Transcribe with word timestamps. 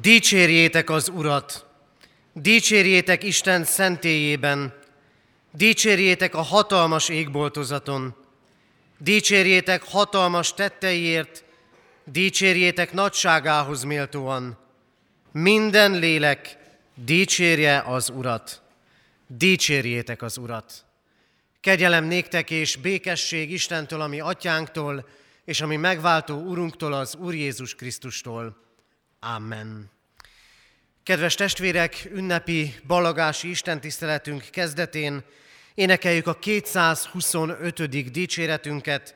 Dicsérjétek 0.00 0.90
az 0.90 1.08
Urat! 1.08 1.66
Dicsérjétek 2.32 3.22
Isten 3.22 3.64
szentélyében! 3.64 4.74
Dicsérjétek 5.52 6.34
a 6.34 6.40
hatalmas 6.40 7.08
égboltozaton! 7.08 8.14
Dicsérjétek 8.98 9.82
hatalmas 9.82 10.54
tetteiért! 10.54 11.44
Dicsérjétek 12.04 12.92
nagyságához 12.92 13.82
méltóan! 13.82 14.58
Minden 15.32 15.98
lélek 15.98 16.58
dicsérje 16.94 17.82
az 17.86 18.10
Urat! 18.10 18.62
Dicsérjétek 19.26 20.22
az 20.22 20.36
Urat! 20.36 20.84
Kegyelem 21.60 22.04
néktek 22.04 22.50
és 22.50 22.76
békesség 22.76 23.50
Istentől, 23.50 24.00
ami 24.00 24.20
atyánktól, 24.20 25.08
és 25.44 25.60
ami 25.60 25.76
megváltó 25.76 26.34
Urunktól, 26.40 26.92
az 26.92 27.14
Úr 27.14 27.34
Jézus 27.34 27.74
Krisztustól. 27.74 28.64
Amen. 29.34 29.90
Kedves 31.02 31.34
testvérek, 31.34 32.08
ünnepi 32.12 32.74
ballagási 32.86 33.48
istentiszteletünk 33.48 34.44
kezdetén 34.50 35.24
énekeljük 35.74 36.26
a 36.26 36.38
225. 36.38 38.10
dicséretünket. 38.10 39.14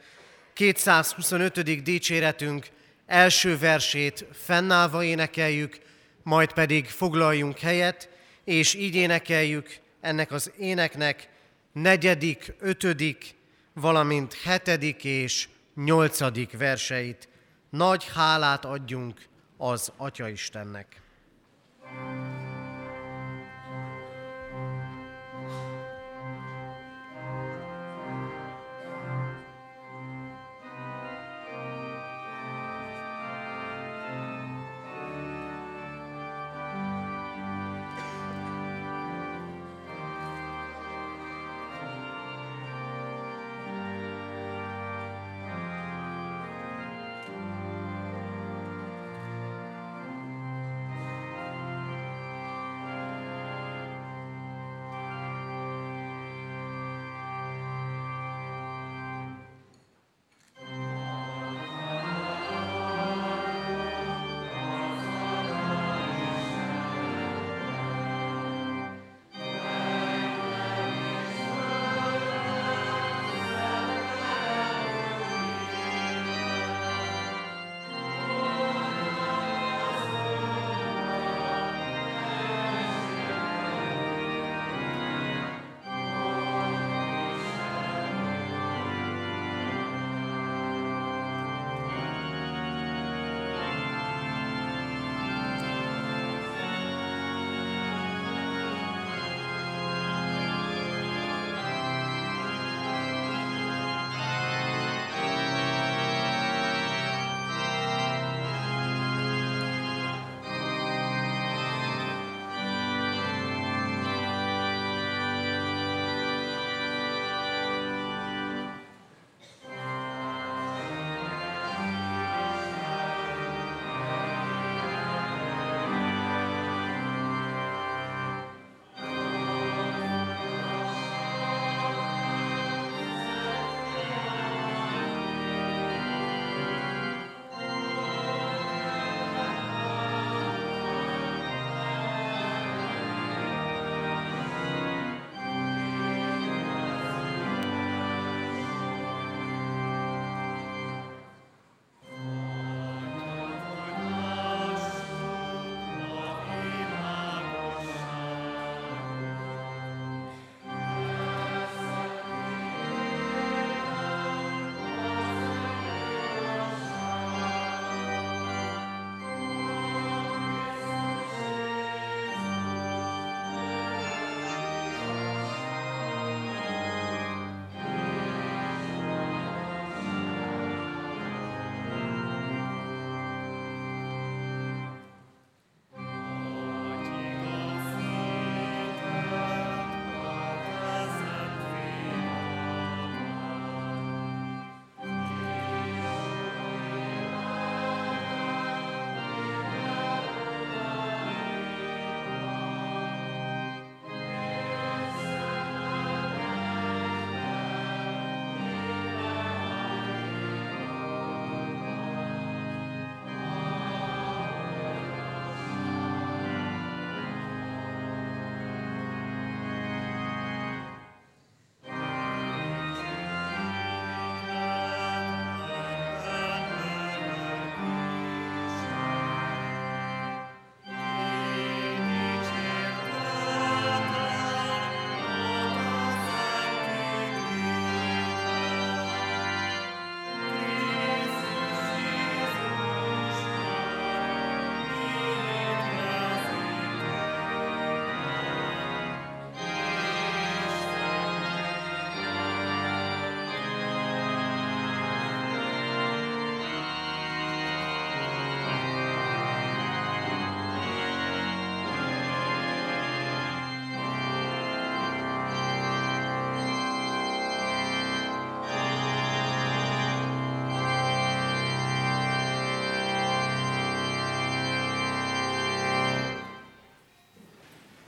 225. 0.52 1.82
dicséretünk 1.82 2.66
első 3.06 3.58
versét 3.58 4.24
fennállva 4.32 5.04
énekeljük, 5.04 5.78
majd 6.22 6.52
pedig 6.52 6.86
foglaljunk 6.86 7.58
helyet, 7.58 8.08
és 8.44 8.74
így 8.74 8.94
énekeljük 8.94 9.76
ennek 10.00 10.32
az 10.32 10.52
éneknek 10.58 11.28
negyedik, 11.72 12.54
ötödik, 12.60 13.34
valamint 13.72 14.34
hetedik 14.34 15.04
és 15.04 15.48
nyolcadik 15.74 16.58
verseit. 16.58 17.28
Nagy 17.70 18.08
hálát 18.14 18.64
adjunk 18.64 19.28
az 19.60 19.92
Atya 19.96 20.28
Istennek. 20.28 21.00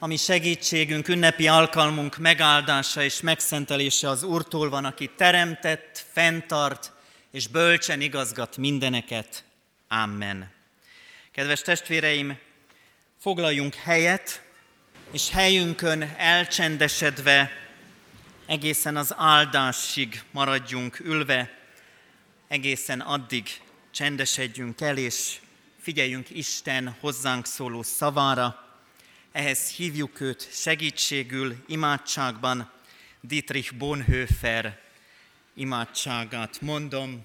Ami 0.03 0.17
segítségünk, 0.17 1.09
ünnepi 1.09 1.49
alkalmunk 1.49 2.17
megáldása 2.17 3.03
és 3.03 3.21
megszentelése 3.21 4.09
az 4.09 4.23
Úrtól 4.23 4.71
van, 4.71 4.85
aki 4.85 5.11
teremtett, 5.17 6.05
fenntart 6.13 6.93
és 7.31 7.47
bölcsen 7.47 8.01
igazgat 8.01 8.57
mindeneket. 8.57 9.45
Amen. 9.89 10.51
Kedves 11.33 11.61
testvéreim, 11.61 12.39
foglaljunk 13.21 13.75
helyet, 13.75 14.43
és 15.11 15.31
helyünkön 15.31 16.15
elcsendesedve 16.17 17.51
egészen 18.47 18.97
az 18.97 19.15
áldásig 19.17 20.23
maradjunk 20.31 21.01
ülve, 21.01 21.59
egészen 22.49 23.01
addig 23.01 23.49
csendesedjünk 23.91 24.81
el, 24.81 24.97
és 24.97 25.37
figyeljünk 25.81 26.31
Isten 26.31 26.97
hozzánk 27.01 27.47
szóló 27.47 27.83
szavára, 27.83 28.72
ehhez 29.33 29.69
hívjuk 29.69 30.21
őt 30.21 30.49
segítségül 30.53 31.65
imádságban, 31.67 32.71
Dietrich 33.21 33.75
Bonhoeffer 33.75 34.81
imádságát 35.55 36.61
mondom. 36.61 37.25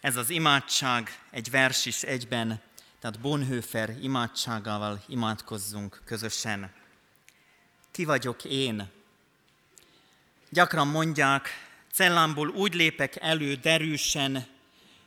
Ez 0.00 0.16
az 0.16 0.30
imádság 0.30 1.18
egy 1.30 1.50
vers 1.50 1.86
is 1.86 2.02
egyben, 2.02 2.60
tehát 3.00 3.20
Bonhoeffer 3.20 3.96
imádságával 4.00 5.04
imádkozzunk 5.08 6.00
közösen. 6.04 6.72
Ki 7.90 8.04
vagyok 8.04 8.44
én? 8.44 8.90
Gyakran 10.50 10.86
mondják, 10.86 11.48
cellámból 11.92 12.48
úgy 12.48 12.74
lépek 12.74 13.16
elő 13.16 13.54
derűsen, 13.54 14.46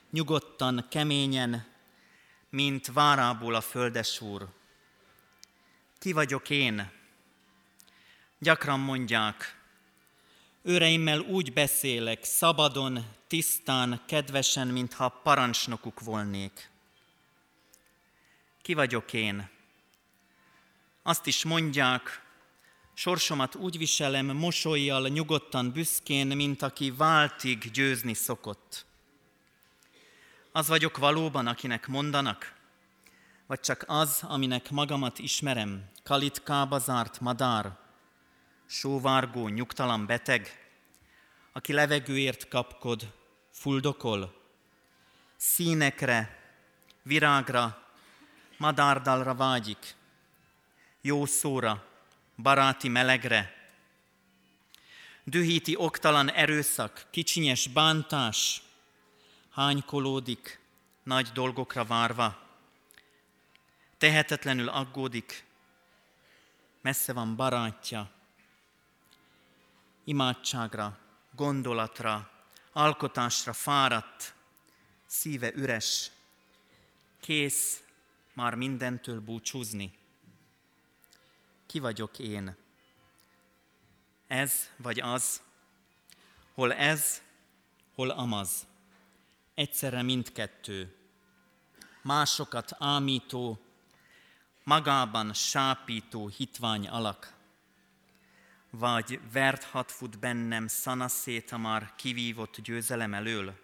nyugodtan, 0.09 0.85
keményen, 0.89 1.65
mint 2.49 2.87
várából 2.87 3.55
a 3.55 3.61
földesúr. 3.61 4.47
Ki 6.03 6.11
vagyok 6.11 6.49
én? 6.49 6.91
Gyakran 8.39 8.79
mondják, 8.79 9.59
őreimmel 10.61 11.19
úgy 11.19 11.53
beszélek, 11.53 12.23
szabadon, 12.23 13.05
tisztán, 13.27 14.01
kedvesen, 14.05 14.67
mintha 14.67 15.09
parancsnokuk 15.09 15.99
volnék. 15.99 16.69
Ki 18.61 18.73
vagyok 18.73 19.13
én? 19.13 19.49
Azt 21.03 21.27
is 21.27 21.43
mondják, 21.43 22.23
sorsomat 22.93 23.55
úgy 23.55 23.77
viselem 23.77 24.25
mosolyjal, 24.25 25.07
nyugodtan, 25.07 25.71
büszkén, 25.71 26.27
mint 26.27 26.61
aki 26.61 26.91
váltig 26.91 27.71
győzni 27.71 28.13
szokott. 28.13 28.85
Az 30.51 30.67
vagyok 30.67 30.97
valóban, 30.97 31.47
akinek 31.47 31.87
mondanak? 31.87 32.61
Vagy 33.47 33.59
csak 33.59 33.83
az, 33.87 34.23
aminek 34.27 34.69
magamat 34.69 35.19
ismerem, 35.19 35.89
kalitkába 36.03 36.79
zárt 36.79 37.19
madár, 37.19 37.77
sóvárgó, 38.65 39.47
nyugtalan 39.47 40.05
beteg, 40.05 40.69
aki 41.51 41.73
levegőért 41.73 42.47
kapkod, 42.47 43.13
fuldokol, 43.51 44.41
színekre, 45.35 46.39
virágra, 47.01 47.87
madárdalra 48.57 49.35
vágyik, 49.35 49.95
jó 51.01 51.25
szóra, 51.25 51.85
baráti 52.37 52.87
melegre, 52.87 53.53
dühíti 55.23 55.75
oktalan 55.75 56.31
erőszak, 56.31 57.07
kicsinyes 57.09 57.67
bántás, 57.67 58.61
hánykolódik, 59.51 60.59
nagy 61.03 61.27
dolgokra 61.27 61.85
várva, 61.85 62.42
tehetetlenül 64.03 64.69
aggódik, 64.69 65.45
messze 66.81 67.13
van 67.13 67.35
barátja, 67.35 68.11
imádságra, 70.03 70.97
gondolatra, 71.31 72.31
alkotásra 72.71 73.53
fáradt, 73.53 74.33
szíve 75.05 75.53
üres, 75.53 76.11
kész 77.19 77.83
már 78.33 78.55
mindentől 78.55 79.19
búcsúzni. 79.19 79.97
Ki 81.65 81.79
vagyok 81.79 82.19
én? 82.19 82.55
Ez 84.27 84.69
vagy 84.77 84.99
az, 84.99 85.41
hol 86.53 86.73
ez, 86.73 87.21
hol 87.95 88.09
amaz. 88.09 88.65
Egyszerre 89.53 90.01
mindkettő. 90.01 90.95
Másokat 92.01 92.75
ámító, 92.79 93.62
magában 94.63 95.33
sápító 95.33 96.27
hitvány 96.27 96.87
alak, 96.87 97.33
vagy 98.69 99.19
vert 99.31 99.63
hat 99.63 99.91
fut 99.91 100.19
bennem 100.19 100.67
szanaszét 100.67 101.51
a 101.51 101.57
már 101.57 101.93
kivívott 101.95 102.61
győzelem 102.61 103.13
elől? 103.13 103.59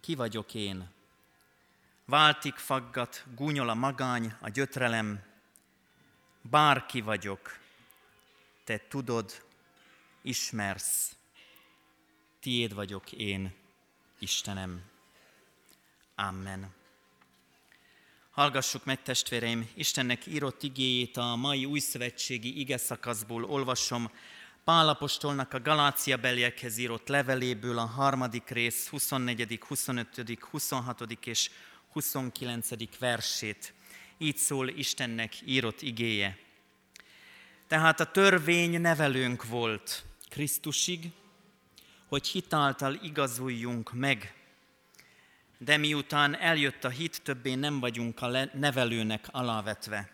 Ki 0.00 0.14
vagyok 0.14 0.54
én? 0.54 0.90
Váltik 2.04 2.54
faggat, 2.54 3.24
gúnyol 3.34 3.68
a 3.68 3.74
magány, 3.74 4.34
a 4.40 4.48
gyötrelem, 4.48 5.22
bárki 6.42 7.00
vagyok, 7.00 7.58
te 8.64 8.78
tudod, 8.88 9.44
ismersz, 10.22 11.16
tiéd 12.40 12.74
vagyok 12.74 13.12
én, 13.12 13.54
Istenem. 14.18 14.82
Amen. 16.14 16.75
Hallgassuk 18.36 18.84
meg, 18.84 19.02
testvéreim, 19.02 19.68
Istennek 19.74 20.26
írott 20.26 20.62
igéjét 20.62 21.16
a 21.16 21.36
mai 21.36 21.64
újszövetségi 21.64 22.60
ige 22.60 22.76
szakaszból 22.76 23.44
olvasom. 23.44 24.10
Pálapostolnak 24.64 25.52
a 25.52 25.60
Galácia 25.60 26.16
beliekhez 26.16 26.76
írott 26.76 27.08
leveléből 27.08 27.78
a 27.78 27.84
harmadik 27.84 28.48
rész 28.48 28.88
24., 28.88 29.60
25., 29.68 30.38
26. 30.50 31.00
és 31.24 31.50
29. 31.92 32.98
versét. 32.98 33.74
Így 34.18 34.36
szól 34.36 34.68
Istennek 34.68 35.34
írott 35.44 35.82
igéje. 35.82 36.38
Tehát 37.66 38.00
a 38.00 38.10
törvény 38.10 38.80
nevelőnk 38.80 39.44
volt 39.44 40.04
Krisztusig, 40.28 41.10
hogy 42.06 42.26
hitáltal 42.26 42.98
igazuljunk 43.02 43.92
meg 43.92 44.35
de 45.58 45.76
miután 45.76 46.36
eljött 46.36 46.84
a 46.84 46.88
hit, 46.88 47.22
többé 47.22 47.54
nem 47.54 47.80
vagyunk 47.80 48.22
a 48.22 48.44
nevelőnek 48.52 49.28
alávetve. 49.30 50.10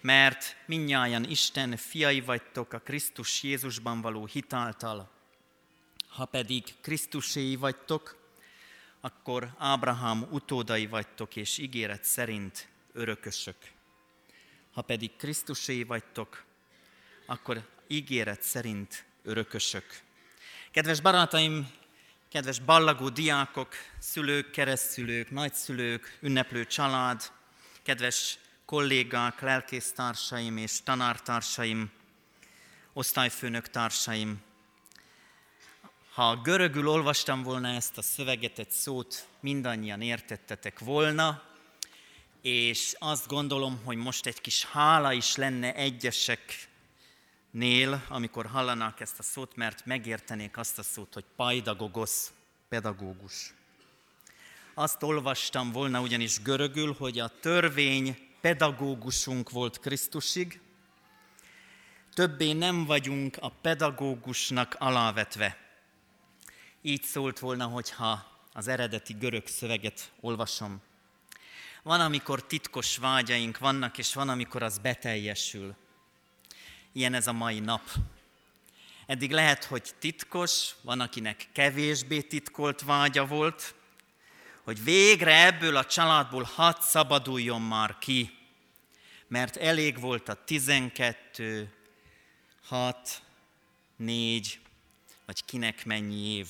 Mert 0.00 0.56
minnyáján 0.66 1.24
Isten 1.24 1.76
fiai 1.76 2.20
vagytok 2.20 2.72
a 2.72 2.78
Krisztus 2.78 3.42
Jézusban 3.42 4.00
való 4.00 4.26
hitáltal. 4.26 5.10
Ha 6.08 6.24
pedig 6.24 6.64
Krisztuséi 6.80 7.56
vagytok, 7.56 8.16
akkor 9.00 9.54
Ábrahám 9.58 10.26
utódai 10.30 10.86
vagytok, 10.86 11.36
és 11.36 11.58
ígéret 11.58 12.04
szerint 12.04 12.68
örökösök. 12.92 13.56
Ha 14.72 14.82
pedig 14.82 15.16
Krisztuséi 15.16 15.84
vagytok, 15.84 16.44
akkor 17.26 17.68
ígéret 17.86 18.42
szerint 18.42 19.04
örökösök. 19.22 19.84
Kedves 20.70 21.00
barátaim, 21.00 21.70
Kedves 22.32 22.58
ballagó 22.58 23.08
diákok, 23.08 23.74
szülők, 23.98 24.50
keresztszülők, 24.50 25.30
nagyszülők, 25.30 26.18
ünneplő 26.20 26.66
család, 26.66 27.32
kedves 27.82 28.38
kollégák, 28.64 29.40
lelkésztársaim 29.40 30.56
és 30.56 30.82
tanártársaim, 30.84 31.90
osztályfőnök 32.92 33.68
társaim. 33.68 34.42
Ha 36.14 36.36
görögül 36.36 36.88
olvastam 36.88 37.42
volna 37.42 37.68
ezt 37.68 37.98
a 37.98 38.02
szöveget, 38.02 38.58
egy 38.58 38.70
szót 38.70 39.26
mindannyian 39.40 40.00
értettetek 40.00 40.78
volna, 40.78 41.42
és 42.42 42.94
azt 42.98 43.26
gondolom, 43.26 43.80
hogy 43.84 43.96
most 43.96 44.26
egy 44.26 44.40
kis 44.40 44.64
hála 44.64 45.12
is 45.12 45.36
lenne 45.36 45.74
egyesek 45.74 46.70
nél, 47.52 48.04
amikor 48.08 48.46
hallanák 48.46 49.00
ezt 49.00 49.18
a 49.18 49.22
szót, 49.22 49.56
mert 49.56 49.86
megértenék 49.86 50.56
azt 50.56 50.78
a 50.78 50.82
szót, 50.82 51.14
hogy 51.14 51.24
pajdagogosz, 51.36 52.32
pedagógus. 52.68 53.54
Azt 54.74 55.02
olvastam 55.02 55.72
volna 55.72 56.00
ugyanis 56.00 56.42
görögül, 56.42 56.94
hogy 56.98 57.18
a 57.18 57.30
törvény 57.40 58.18
pedagógusunk 58.40 59.50
volt 59.50 59.78
Krisztusig, 59.78 60.60
többé 62.14 62.52
nem 62.52 62.84
vagyunk 62.84 63.36
a 63.40 63.48
pedagógusnak 63.48 64.76
alávetve. 64.78 65.56
Így 66.82 67.02
szólt 67.02 67.38
volna, 67.38 67.64
hogyha 67.64 68.26
az 68.52 68.68
eredeti 68.68 69.12
görög 69.12 69.46
szöveget 69.46 70.12
olvasom. 70.20 70.80
Van, 71.82 72.00
amikor 72.00 72.46
titkos 72.46 72.96
vágyaink 72.96 73.58
vannak, 73.58 73.98
és 73.98 74.14
van, 74.14 74.28
amikor 74.28 74.62
az 74.62 74.78
beteljesül. 74.78 75.74
Ilyen 76.92 77.14
ez 77.14 77.26
a 77.26 77.32
mai 77.32 77.60
nap. 77.60 77.82
Eddig 79.06 79.30
lehet, 79.30 79.64
hogy 79.64 79.90
titkos, 79.98 80.74
van, 80.80 81.00
akinek 81.00 81.48
kevésbé 81.52 82.20
titkolt 82.20 82.82
vágya 82.82 83.26
volt, 83.26 83.74
hogy 84.62 84.84
végre 84.84 85.44
ebből 85.44 85.76
a 85.76 85.84
családból 85.84 86.42
hat 86.42 86.82
szabaduljon 86.82 87.62
már 87.62 87.98
ki. 87.98 88.40
mert 89.28 89.56
elég 89.56 90.00
volt 90.00 90.28
a 90.28 90.44
12, 90.44 91.72
6, 92.64 93.22
4, 93.96 94.60
vagy 95.26 95.44
kinek 95.44 95.84
mennyi 95.84 96.34
év. 96.34 96.48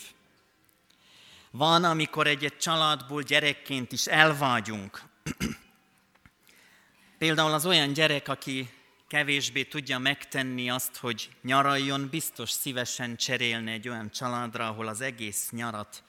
Van, 1.51 1.85
amikor 1.85 2.27
egy-egy 2.27 2.57
családból 2.57 3.23
gyerekként 3.23 3.93
is 3.93 4.07
elvágyunk. 4.07 5.03
Például 7.19 7.53
az 7.53 7.67
olyan 7.67 7.93
gyerek, 7.93 8.29
aki 8.29 8.71
kevésbé 9.13 9.65
tudja 9.65 9.99
megtenni 9.99 10.71
azt, 10.71 10.97
hogy 10.97 11.31
nyaraljon, 11.43 12.09
biztos 12.09 12.51
szívesen 12.51 13.17
cserélne 13.17 13.71
egy 13.71 13.89
olyan 13.89 14.11
családra, 14.11 14.69
ahol 14.69 14.89
az 14.89 15.01
egész 15.01 15.51
nyarat 15.51 16.03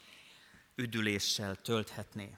üdüléssel 0.75 1.55
tölthetné. 1.55 2.37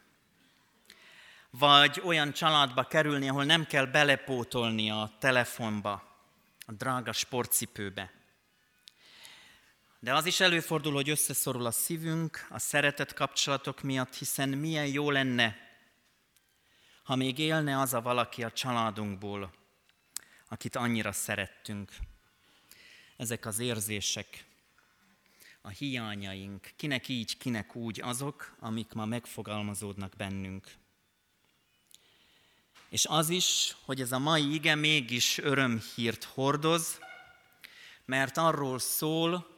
Vagy 1.50 2.02
olyan 2.04 2.34
családba 2.34 2.84
kerülni, 2.84 3.30
ahol 3.30 3.44
nem 3.44 3.66
kell 3.66 3.86
belepótolni 3.86 4.92
a 4.92 5.16
telefonba, 5.20 6.18
a 6.66 6.72
drága 6.72 7.12
sportcipőbe. 7.12 8.12
De 10.00 10.14
az 10.14 10.26
is 10.26 10.40
előfordul, 10.40 10.94
hogy 10.94 11.10
összeszorul 11.10 11.66
a 11.66 11.72
szívünk 11.72 12.48
a 12.50 12.60
szeretet 12.60 13.14
kapcsolatok 13.14 13.82
miatt, 13.82 14.16
hiszen 14.16 14.50
milyen 14.50 14.88
jó 14.88 15.12
lenne, 15.12 15.58
ha 17.04 17.16
még 17.16 17.40
élne 17.40 17.80
az 17.80 17.94
a 17.94 18.02
valaki 18.02 18.44
a 18.44 18.52
családunkból, 18.52 19.64
akit 20.50 20.76
annyira 20.76 21.12
szerettünk. 21.12 21.92
Ezek 23.18 23.46
az 23.46 23.60
érzések, 23.60 24.46
a 25.62 25.70
hiányaink, 25.70 26.72
kinek 26.76 27.08
így, 27.08 27.38
kinek 27.38 27.76
úgy, 27.76 28.02
azok, 28.02 28.56
amik 28.60 28.94
ma 28.94 29.06
megfogalmazódnak 29.06 30.14
bennünk. 30.18 30.72
És 32.90 33.06
az 33.06 33.30
is, 33.30 33.76
hogy 33.86 34.02
ez 34.02 34.12
a 34.12 34.20
mai 34.20 34.54
ige 34.54 34.76
mégis 34.76 35.38
örömhírt 35.38 36.24
hordoz, 36.24 37.00
mert 38.06 38.38
arról 38.38 38.80
szól, 38.80 39.54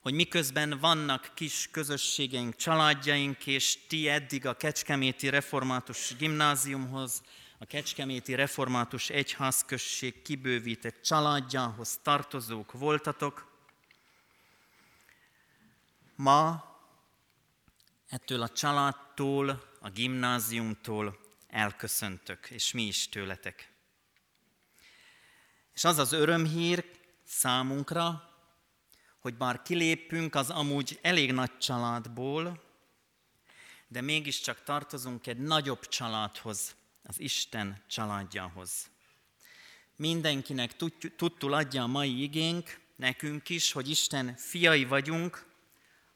hogy 0.00 0.14
miközben 0.14 0.78
vannak 0.78 1.30
kis 1.34 1.68
közösségeink, 1.70 2.56
családjaink, 2.56 3.46
és 3.46 3.78
ti 3.88 4.08
eddig 4.08 4.46
a 4.46 4.56
Kecskeméti 4.56 5.28
Református 5.28 6.16
Gimnáziumhoz, 6.16 7.22
a 7.62 7.66
Kecskeméti 7.66 8.34
Református 8.34 9.10
Egyházközség 9.10 10.22
kibővített 10.22 11.02
családjához 11.02 11.98
tartozók 12.02 12.72
voltatok, 12.72 13.52
ma 16.16 16.64
ettől 18.08 18.42
a 18.42 18.48
családtól, 18.48 19.70
a 19.80 19.90
gimnáziumtól 19.90 21.18
elköszöntök, 21.48 22.50
és 22.50 22.72
mi 22.72 22.82
is 22.82 23.08
tőletek. 23.08 23.72
És 25.74 25.84
az 25.84 25.98
az 25.98 26.12
örömhír 26.12 26.84
számunkra, 27.24 28.30
hogy 29.20 29.34
bár 29.34 29.62
kilépünk 29.62 30.34
az 30.34 30.50
amúgy 30.50 30.98
elég 31.02 31.32
nagy 31.32 31.58
családból, 31.58 32.62
de 33.88 34.00
mégiscsak 34.00 34.62
tartozunk 34.62 35.26
egy 35.26 35.38
nagyobb 35.38 35.88
családhoz, 35.88 36.74
az 37.02 37.20
Isten 37.20 37.84
családjához. 37.86 38.90
Mindenkinek 39.96 40.76
tudtul 41.16 41.52
adja 41.52 41.82
a 41.82 41.86
mai 41.86 42.22
igénk, 42.22 42.80
nekünk 42.96 43.48
is, 43.48 43.72
hogy 43.72 43.90
Isten 43.90 44.34
fiai 44.36 44.84
vagyunk, 44.84 45.50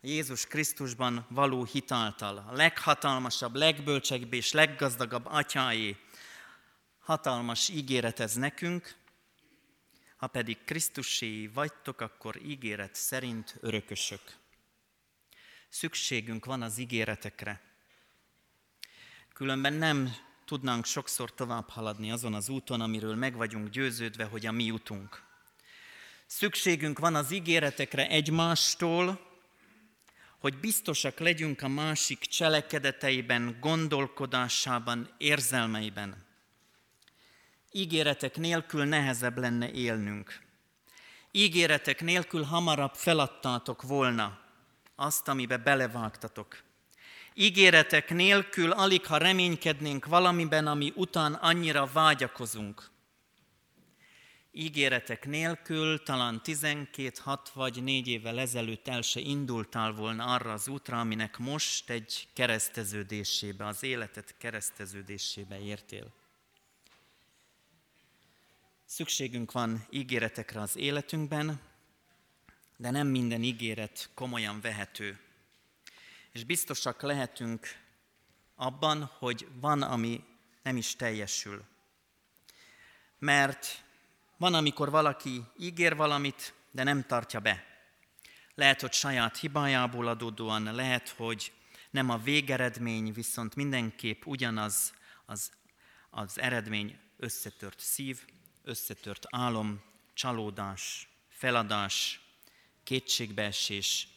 Jézus 0.01 0.47
Krisztusban 0.47 1.27
való 1.31 1.65
hitáltal. 1.65 2.47
A 2.49 2.53
leghatalmasabb, 2.53 3.55
legbölcsebb 3.55 4.33
és 4.33 4.53
leggazdagabb 4.53 5.27
atyái 5.27 5.97
hatalmas 6.99 7.69
ígéret 7.69 8.21
ez 8.21 8.35
nekünk, 8.35 8.95
ha 10.17 10.27
pedig 10.27 10.65
Krisztusé 10.65 11.47
vagytok, 11.47 12.01
akkor 12.01 12.37
ígéret 12.43 12.95
szerint 12.95 13.57
örökösök. 13.61 14.21
Szükségünk 15.69 16.45
van 16.45 16.63
az 16.63 16.79
ígéretekre. 16.79 17.61
Különben 19.33 19.73
nem 19.73 20.15
tudnánk 20.47 20.85
sokszor 20.85 21.35
tovább 21.35 21.69
haladni 21.69 22.11
azon 22.11 22.35
az 22.35 22.49
úton, 22.49 22.81
amiről 22.81 23.15
meg 23.15 23.37
vagyunk 23.37 23.69
győződve, 23.69 24.25
hogy 24.25 24.47
a 24.47 24.53
mi 24.53 24.71
utunk. 24.71 25.23
Szükségünk 26.27 26.99
van 26.99 27.15
az 27.15 27.31
ígéretekre 27.31 28.09
egymástól, 28.09 29.21
hogy 30.39 30.59
biztosak 30.59 31.19
legyünk 31.19 31.63
a 31.63 31.69
másik 31.69 32.19
cselekedeteiben, 32.19 33.57
gondolkodásában, 33.61 35.15
érzelmeiben. 35.19 36.25
Ígéretek 37.73 38.37
nélkül 38.37 38.85
nehezebb 38.85 39.39
lenne 39.39 39.71
élnünk. 39.71 40.41
Ígéretek 41.31 42.01
nélkül 42.01 42.43
hamarabb 42.43 42.95
feladtátok 42.95 43.83
volna 43.83 44.39
azt, 44.95 45.29
amibe 45.29 45.57
belevágtatok. 45.57 46.65
Ígéretek 47.39 48.11
nélkül 48.11 48.71
alig, 48.71 49.07
ha 49.07 49.17
reménykednénk 49.17 50.07
valamiben, 50.07 50.67
ami 50.67 50.93
után 50.95 51.35
annyira 51.35 51.87
vágyakozunk. 51.93 52.91
Ígéretek 54.53 55.27
nélkül 55.27 56.03
talán 56.03 56.41
12-6 56.45 57.39
vagy 57.55 57.83
4 57.83 58.09
évvel 58.09 58.39
ezelőtt 58.39 58.89
el 58.89 59.03
se 59.03 59.21
indultál 59.21 59.93
volna 59.93 60.25
arra 60.25 60.53
az 60.53 60.69
útra, 60.69 61.01
aminek 61.01 61.39
most 61.39 61.91
egy 61.91 62.29
kereszteződésébe, 62.33 63.67
az 63.67 63.83
életet 63.83 64.35
kereszteződésébe 64.39 65.61
értél. 65.61 66.13
Szükségünk 68.85 69.53
van 69.53 69.87
ígéretekre 69.91 70.61
az 70.61 70.77
életünkben, 70.77 71.61
de 72.77 72.91
nem 72.91 73.07
minden 73.07 73.43
ígéret 73.43 74.11
komolyan 74.15 74.61
vehető. 74.61 75.21
És 76.37 76.45
biztosak 76.45 77.03
lehetünk 77.03 77.67
abban, 78.55 79.05
hogy 79.05 79.49
van, 79.61 79.83
ami 79.83 80.25
nem 80.63 80.77
is 80.77 80.97
teljesül. 80.97 81.65
Mert 83.19 83.85
van, 84.37 84.55
amikor 84.55 84.91
valaki 84.91 85.45
ígér 85.59 85.97
valamit, 85.97 86.55
de 86.71 86.83
nem 86.83 87.07
tartja 87.07 87.41
be. 87.41 87.65
Lehet, 88.55 88.81
hogy 88.81 88.93
saját 88.93 89.39
hibájából 89.39 90.07
adódóan, 90.07 90.75
lehet, 90.75 91.09
hogy 91.09 91.53
nem 91.91 92.11
a 92.11 92.19
végeredmény, 92.19 93.13
viszont 93.13 93.55
mindenképp 93.55 94.25
ugyanaz 94.25 94.93
az, 95.27 95.53
az 96.11 96.39
eredmény 96.39 96.99
összetört 97.17 97.81
szív, 97.81 98.25
összetört 98.63 99.27
álom, 99.31 99.83
csalódás, 100.15 101.09
feladás, 101.29 102.21
kétségbeesés, 102.85 104.09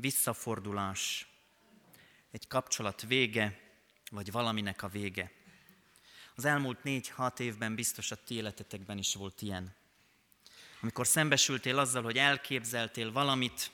visszafordulás, 0.00 1.26
egy 2.30 2.46
kapcsolat 2.46 3.02
vége, 3.02 3.60
vagy 4.10 4.30
valaminek 4.30 4.82
a 4.82 4.88
vége. 4.88 5.30
Az 6.34 6.44
elmúlt 6.44 6.82
négy-hat 6.82 7.40
évben 7.40 7.74
biztos 7.74 8.10
a 8.10 8.24
ti 8.24 8.34
életetekben 8.34 8.98
is 8.98 9.14
volt 9.14 9.42
ilyen. 9.42 9.74
Amikor 10.80 11.06
szembesültél 11.06 11.78
azzal, 11.78 12.02
hogy 12.02 12.18
elképzeltél 12.18 13.12
valamit, 13.12 13.70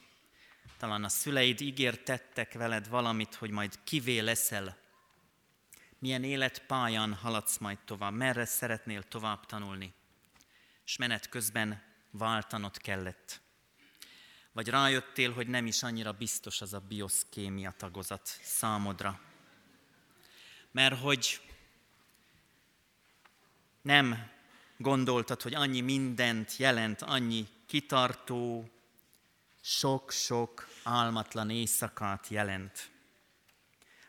talán 0.78 1.04
a 1.04 1.08
szüleid 1.08 1.60
ígértettek 1.60 2.52
veled 2.52 2.88
valamit, 2.88 3.34
hogy 3.34 3.50
majd 3.50 3.78
kivé 3.84 4.18
leszel, 4.18 4.76
milyen 5.98 6.24
életpályán 6.24 7.14
haladsz 7.14 7.58
majd 7.58 7.78
tovább, 7.84 8.12
merre 8.14 8.44
szeretnél 8.44 9.02
tovább 9.02 9.46
tanulni, 9.46 9.92
és 10.84 10.96
menet 10.96 11.28
közben 11.28 11.82
váltanod 12.10 12.76
kellett. 12.76 13.40
Vagy 14.54 14.68
rájöttél, 14.68 15.32
hogy 15.32 15.46
nem 15.46 15.66
is 15.66 15.82
annyira 15.82 16.12
biztos 16.12 16.60
az 16.60 16.72
a 16.72 16.78
bioszkémia 16.78 17.70
tagozat 17.70 18.38
számodra. 18.42 19.20
Mert 20.70 21.00
hogy 21.00 21.40
nem 23.82 24.30
gondoltad, 24.76 25.42
hogy 25.42 25.54
annyi 25.54 25.80
mindent 25.80 26.56
jelent, 26.56 27.02
annyi 27.02 27.48
kitartó, 27.66 28.70
sok-sok 29.60 30.68
álmatlan 30.82 31.50
éjszakát 31.50 32.28
jelent. 32.28 32.90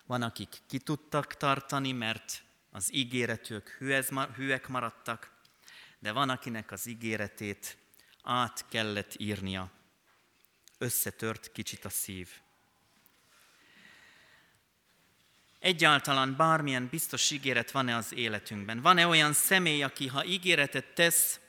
Van, 0.05 0.21
akik 0.21 0.61
ki 0.67 0.79
tudtak 0.79 1.37
tartani, 1.37 1.91
mert 1.91 2.43
az 2.71 2.93
ígéretük 2.93 3.69
hűek 4.35 4.67
maradtak, 4.67 5.31
de 5.99 6.11
van, 6.11 6.29
akinek 6.29 6.71
az 6.71 6.85
ígéretét 6.87 7.77
át 8.23 8.65
kellett 8.69 9.13
írnia. 9.17 9.74
Összetört 10.77 11.51
kicsit 11.51 11.85
a 11.85 11.89
szív. 11.89 12.29
Egyáltalán 15.59 16.35
bármilyen 16.35 16.87
biztos 16.87 17.31
ígéret 17.31 17.71
van-e 17.71 17.95
az 17.95 18.13
életünkben? 18.13 18.81
Van-e 18.81 19.07
olyan 19.07 19.33
személy, 19.33 19.83
aki 19.83 20.07
ha 20.07 20.25
ígéretet 20.25 20.93
tesz, 20.93 21.39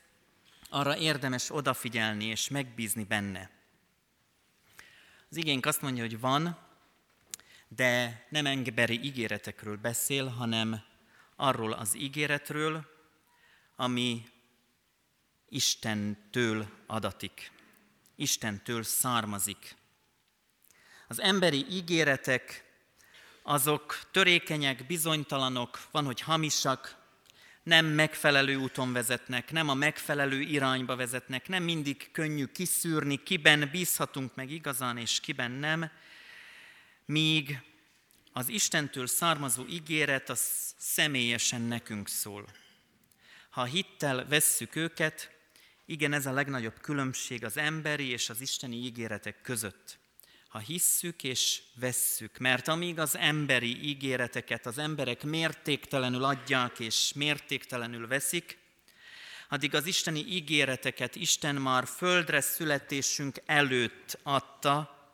arra 0.68 0.96
érdemes 0.96 1.50
odafigyelni 1.50 2.24
és 2.24 2.48
megbízni 2.48 3.04
benne? 3.04 3.50
Az 5.30 5.36
igénk 5.36 5.66
azt 5.66 5.82
mondja, 5.82 6.02
hogy 6.02 6.20
van, 6.20 6.58
de 7.68 8.26
nem 8.28 8.46
emberi 8.46 9.04
ígéretekről 9.04 9.76
beszél, 9.76 10.26
hanem 10.26 10.82
arról 11.36 11.72
az 11.72 11.96
ígéretről, 11.96 12.86
ami 13.76 14.24
Istentől 15.48 16.68
adatik, 16.86 17.50
Istentől 18.16 18.82
származik. 18.82 19.76
Az 21.08 21.20
emberi 21.20 21.66
ígéretek 21.70 22.64
azok 23.42 24.00
törékenyek, 24.10 24.86
bizonytalanok, 24.86 25.80
van, 25.90 26.04
hogy 26.04 26.20
hamisak, 26.20 26.96
nem 27.62 27.86
megfelelő 27.86 28.56
úton 28.56 28.92
vezetnek, 28.92 29.52
nem 29.52 29.68
a 29.68 29.74
megfelelő 29.74 30.40
irányba 30.40 30.96
vezetnek, 30.96 31.48
nem 31.48 31.62
mindig 31.62 32.08
könnyű 32.12 32.46
kiszűrni, 32.46 33.22
kiben 33.22 33.68
bízhatunk 33.72 34.34
meg 34.34 34.50
igazán, 34.50 34.96
és 34.96 35.20
kiben 35.20 35.50
nem, 35.50 35.90
míg 37.04 37.60
az 38.32 38.48
Istentől 38.48 39.06
származó 39.06 39.66
ígéret 39.66 40.28
az 40.28 40.74
személyesen 40.78 41.60
nekünk 41.60 42.08
szól. 42.08 42.46
Ha 43.50 43.64
hittel 43.64 44.26
vesszük 44.26 44.76
őket, 44.76 45.35
igen, 45.86 46.12
ez 46.12 46.26
a 46.26 46.32
legnagyobb 46.32 46.80
különbség 46.80 47.44
az 47.44 47.56
emberi 47.56 48.08
és 48.08 48.30
az 48.30 48.40
isteni 48.40 48.76
ígéretek 48.76 49.40
között 49.40 49.98
ha 50.56 50.62
hisszük 50.62 51.22
és 51.22 51.62
vesszük. 51.74 52.38
Mert 52.38 52.68
amíg 52.68 52.98
az 52.98 53.16
emberi 53.16 53.88
ígéreteket 53.88 54.66
az 54.66 54.78
emberek 54.78 55.22
mértéktelenül 55.22 56.24
adják 56.24 56.78
és 56.78 57.12
mértéktelenül 57.14 58.06
veszik, 58.06 58.58
addig 59.48 59.74
az 59.74 59.86
isteni 59.86 60.18
ígéreteket 60.18 61.14
Isten 61.16 61.54
már 61.54 61.86
földre 61.86 62.40
születésünk 62.40 63.42
előtt 63.46 64.18
adta, 64.22 65.08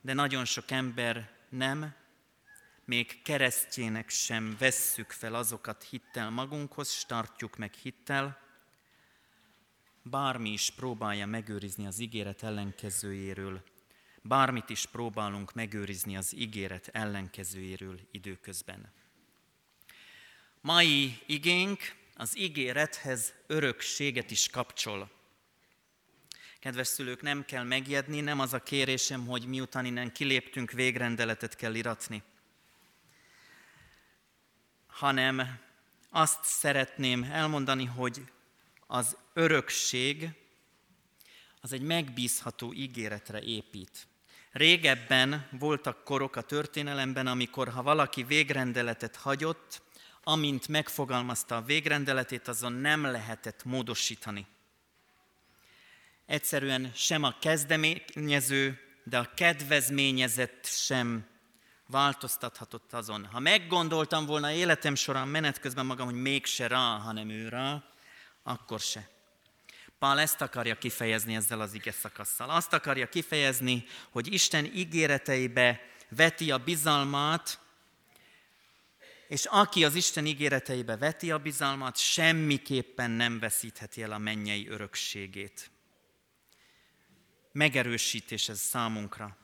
de 0.00 0.12
nagyon 0.12 0.44
sok 0.44 0.70
ember 0.70 1.30
nem, 1.48 1.94
még 2.84 3.22
keresztjének 3.22 4.10
sem 4.10 4.56
vesszük 4.58 5.10
fel 5.10 5.34
azokat 5.34 5.86
hittel 5.90 6.30
magunkhoz, 6.30 6.88
és 6.88 7.04
tartjuk 7.04 7.56
meg 7.56 7.72
hittel, 7.74 8.43
bármi 10.04 10.50
is 10.50 10.70
próbálja 10.70 11.26
megőrizni 11.26 11.86
az 11.86 11.98
ígéret 11.98 12.42
ellenkezőjéről, 12.42 13.62
bármit 14.22 14.70
is 14.70 14.86
próbálunk 14.86 15.52
megőrizni 15.52 16.16
az 16.16 16.34
ígéret 16.36 16.88
ellenkezőjéről 16.88 18.00
időközben. 18.10 18.92
Mai 20.60 21.18
igénk 21.26 21.80
az 22.14 22.38
ígérethez 22.38 23.32
örökséget 23.46 24.30
is 24.30 24.48
kapcsol. 24.48 25.10
Kedves 26.58 26.86
szülők, 26.86 27.22
nem 27.22 27.44
kell 27.44 27.64
megjedni, 27.64 28.20
nem 28.20 28.40
az 28.40 28.52
a 28.52 28.62
kérésem, 28.62 29.26
hogy 29.26 29.46
miután 29.46 29.84
innen 29.84 30.12
kiléptünk, 30.12 30.70
végrendeletet 30.70 31.56
kell 31.56 31.74
iratni, 31.74 32.22
hanem 34.86 35.60
azt 36.10 36.44
szeretném 36.44 37.22
elmondani, 37.22 37.84
hogy 37.84 38.22
az 38.86 39.16
örökség 39.32 40.30
az 41.60 41.72
egy 41.72 41.82
megbízható 41.82 42.72
ígéretre 42.72 43.42
épít. 43.42 44.06
Régebben 44.52 45.48
voltak 45.50 46.04
korok 46.04 46.36
a 46.36 46.42
történelemben, 46.42 47.26
amikor 47.26 47.68
ha 47.68 47.82
valaki 47.82 48.22
végrendeletet 48.22 49.16
hagyott, 49.16 49.82
amint 50.22 50.68
megfogalmazta 50.68 51.56
a 51.56 51.62
végrendeletét, 51.62 52.48
azon 52.48 52.72
nem 52.72 53.04
lehetett 53.04 53.64
módosítani. 53.64 54.46
Egyszerűen 56.26 56.92
sem 56.94 57.22
a 57.22 57.38
kezdeményező, 57.38 58.80
de 59.04 59.18
a 59.18 59.30
kedvezményezett 59.34 60.66
sem 60.66 61.26
változtathatott 61.86 62.92
azon. 62.92 63.26
Ha 63.26 63.38
meggondoltam 63.38 64.26
volna 64.26 64.50
életem 64.50 64.94
során 64.94 65.28
menet 65.28 65.60
közben 65.60 65.86
magam, 65.86 66.06
hogy 66.06 66.20
mégse 66.20 66.66
rá, 66.66 66.98
hanem 66.98 67.28
ő 67.28 67.48
rá, 67.48 67.84
akkor 68.44 68.80
se. 68.80 69.08
Pál 69.98 70.20
ezt 70.20 70.40
akarja 70.40 70.78
kifejezni 70.78 71.34
ezzel 71.34 71.60
az 71.60 71.74
ige 71.74 71.92
szakasszal. 71.92 72.50
Azt 72.50 72.72
akarja 72.72 73.08
kifejezni, 73.08 73.84
hogy 74.10 74.32
Isten 74.32 74.64
ígéreteibe 74.64 75.80
veti 76.08 76.50
a 76.50 76.58
bizalmát, 76.58 77.58
és 79.28 79.44
aki 79.44 79.84
az 79.84 79.94
Isten 79.94 80.26
ígéreteibe 80.26 80.96
veti 80.96 81.30
a 81.30 81.38
bizalmat, 81.38 81.96
semmiképpen 81.96 83.10
nem 83.10 83.38
veszítheti 83.38 84.02
el 84.02 84.12
a 84.12 84.18
mennyei 84.18 84.68
örökségét. 84.68 85.70
Megerősítés 87.52 88.48
ez 88.48 88.60
számunkra. 88.60 89.36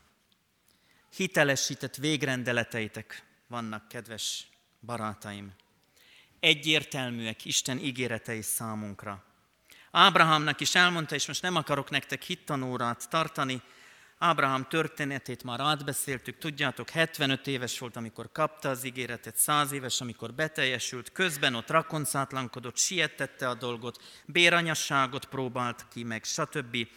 Hitelesített 1.17 1.97
végrendeleteitek 1.97 3.25
vannak, 3.47 3.89
kedves 3.89 4.47
barátaim. 4.81 5.53
Egyértelműek 6.41 7.45
Isten 7.45 7.79
ígéretei 7.79 8.43
számunkra. 8.43 9.25
Ábrahámnak 9.91 10.61
is 10.61 10.75
elmondta, 10.75 11.15
és 11.15 11.27
most 11.27 11.43
nem 11.43 11.57
akarok 11.57 11.91
nektek 11.91 12.23
hittanórát 12.23 13.09
tartani, 13.09 13.63
Ábrahám 14.23 14.69
történetét 14.69 15.43
már 15.43 15.61
átbeszéltük, 15.61 16.39
tudjátok, 16.39 16.91
75 16.91 17.47
éves 17.47 17.79
volt, 17.79 17.97
amikor 17.97 18.33
kapta 18.33 18.69
az 18.69 18.85
ígéretet, 18.85 19.37
100 19.37 19.73
éves, 19.73 20.01
amikor 20.01 20.35
beteljesült, 20.35 21.13
közben 21.13 21.55
ott 21.55 21.71
rakoncátlankodott, 21.71 22.77
sietette 22.77 23.49
a 23.49 23.55
dolgot, 23.55 24.03
béranyasságot 24.27 25.25
próbált 25.25 25.87
ki, 25.89 26.03
meg 26.03 26.25
stb. 26.25 26.89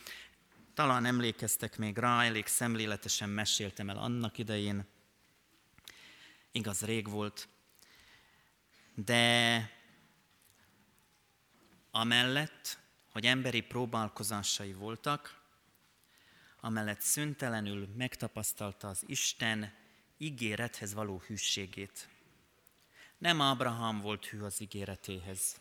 Talán 0.73 1.05
emlékeztek 1.05 1.77
még 1.77 1.97
rá, 1.97 2.23
elég 2.23 2.47
szemléletesen 2.47 3.29
meséltem 3.29 3.89
el 3.89 3.97
annak 3.97 4.37
idején. 4.37 4.85
Igaz, 6.51 6.81
rég 6.81 7.09
volt. 7.09 7.47
De 8.95 9.69
amellett, 11.91 12.77
hogy 13.11 13.25
emberi 13.25 13.61
próbálkozásai 13.61 14.73
voltak, 14.73 15.41
amellett 16.59 17.01
szüntelenül 17.01 17.87
megtapasztalta 17.95 18.87
az 18.87 19.03
Isten 19.05 19.73
ígérethez 20.17 20.93
való 20.93 21.21
hűségét. 21.27 22.07
Nem 23.17 23.41
Ábrahám 23.41 24.01
volt 24.01 24.25
hű 24.25 24.41
az 24.41 24.61
ígéretéhez. 24.61 25.55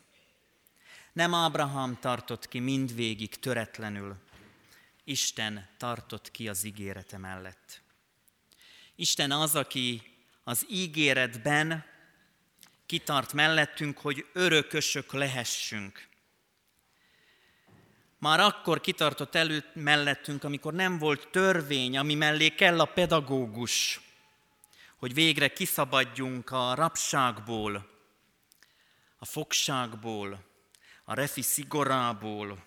Nem 1.12 1.34
Ábrahám 1.34 1.98
tartott 2.00 2.48
ki 2.48 2.58
mindvégig 2.58 3.38
töretlenül. 3.38 4.16
Isten 5.04 5.68
tartott 5.76 6.30
ki 6.30 6.48
az 6.48 6.64
ígérete 6.64 7.18
mellett. 7.18 7.82
Isten 8.94 9.30
az, 9.30 9.54
aki 9.54 10.02
az 10.44 10.66
ígéretben 10.70 11.91
kitart 12.92 13.32
mellettünk, 13.32 13.98
hogy 13.98 14.26
örökösök 14.32 15.12
lehessünk. 15.12 16.08
Már 18.18 18.40
akkor 18.40 18.80
kitartott 18.80 19.34
előtt 19.34 19.74
mellettünk, 19.74 20.44
amikor 20.44 20.72
nem 20.72 20.98
volt 20.98 21.28
törvény, 21.28 21.98
ami 21.98 22.14
mellé 22.14 22.48
kell 22.48 22.80
a 22.80 22.84
pedagógus, 22.84 24.00
hogy 24.96 25.14
végre 25.14 25.48
kiszabadjunk 25.48 26.50
a 26.50 26.74
rabságból, 26.74 27.88
a 29.18 29.24
fogságból, 29.24 30.44
a 31.04 31.14
refi 31.14 31.42
szigorából, 31.42 32.64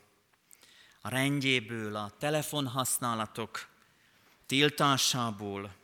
a 1.01 1.09
rendjéből, 1.09 1.95
a 1.95 2.11
telefonhasználatok 2.19 3.67
tiltásából, 4.45 5.75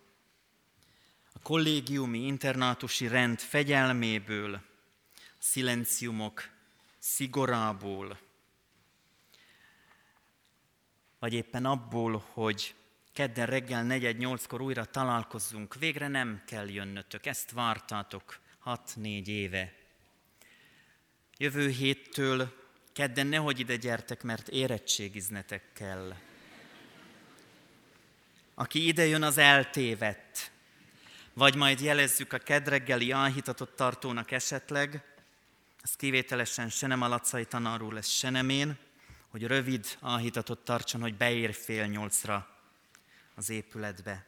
kollégiumi 1.41 2.19
internátusi 2.19 3.07
rend 3.07 3.39
fegyelméből, 3.39 4.53
a 4.53 4.61
szilenciumok 5.37 6.49
szigorából, 6.97 8.19
vagy 11.19 11.33
éppen 11.33 11.65
abból, 11.65 12.23
hogy 12.33 12.75
kedden 13.13 13.45
reggel 13.45 13.85
4-8-kor 13.87 14.61
újra 14.61 14.85
találkozzunk, 14.85 15.75
végre 15.75 16.07
nem 16.07 16.41
kell 16.45 16.69
jönnötök, 16.69 17.25
ezt 17.25 17.51
vártátok 17.51 18.39
6-4 18.65 19.27
éve. 19.27 19.73
Jövő 21.37 21.69
héttől 21.69 22.59
kedden 22.93 23.27
nehogy 23.27 23.59
ide 23.59 23.75
gyertek, 23.75 24.23
mert 24.23 24.47
érettségiznetek 24.47 25.63
kell. 25.73 26.15
Aki 28.53 28.87
ide 28.87 29.05
jön, 29.05 29.23
az 29.23 29.37
eltévedt. 29.37 30.51
Vagy 31.41 31.55
majd 31.55 31.79
jelezzük 31.79 32.33
a 32.33 32.37
kedreggeli 32.37 33.11
áhítatott 33.11 33.75
tartónak 33.75 34.31
esetleg, 34.31 35.03
az 35.83 35.95
kivételesen 35.95 36.69
se 36.69 36.87
nem 36.87 37.01
a 37.01 37.07
Lacai 37.07 37.45
tanárul 37.45 37.93
lesz, 37.93 38.09
se 38.09 38.29
nem 38.29 38.49
én, 38.49 38.77
hogy 39.29 39.43
rövid 39.43 39.97
áhítatot 40.01 40.59
tartson, 40.59 41.01
hogy 41.01 41.15
beér 41.15 41.53
fél 41.53 41.85
nyolcra 41.85 42.47
az 43.35 43.49
épületbe. 43.49 44.25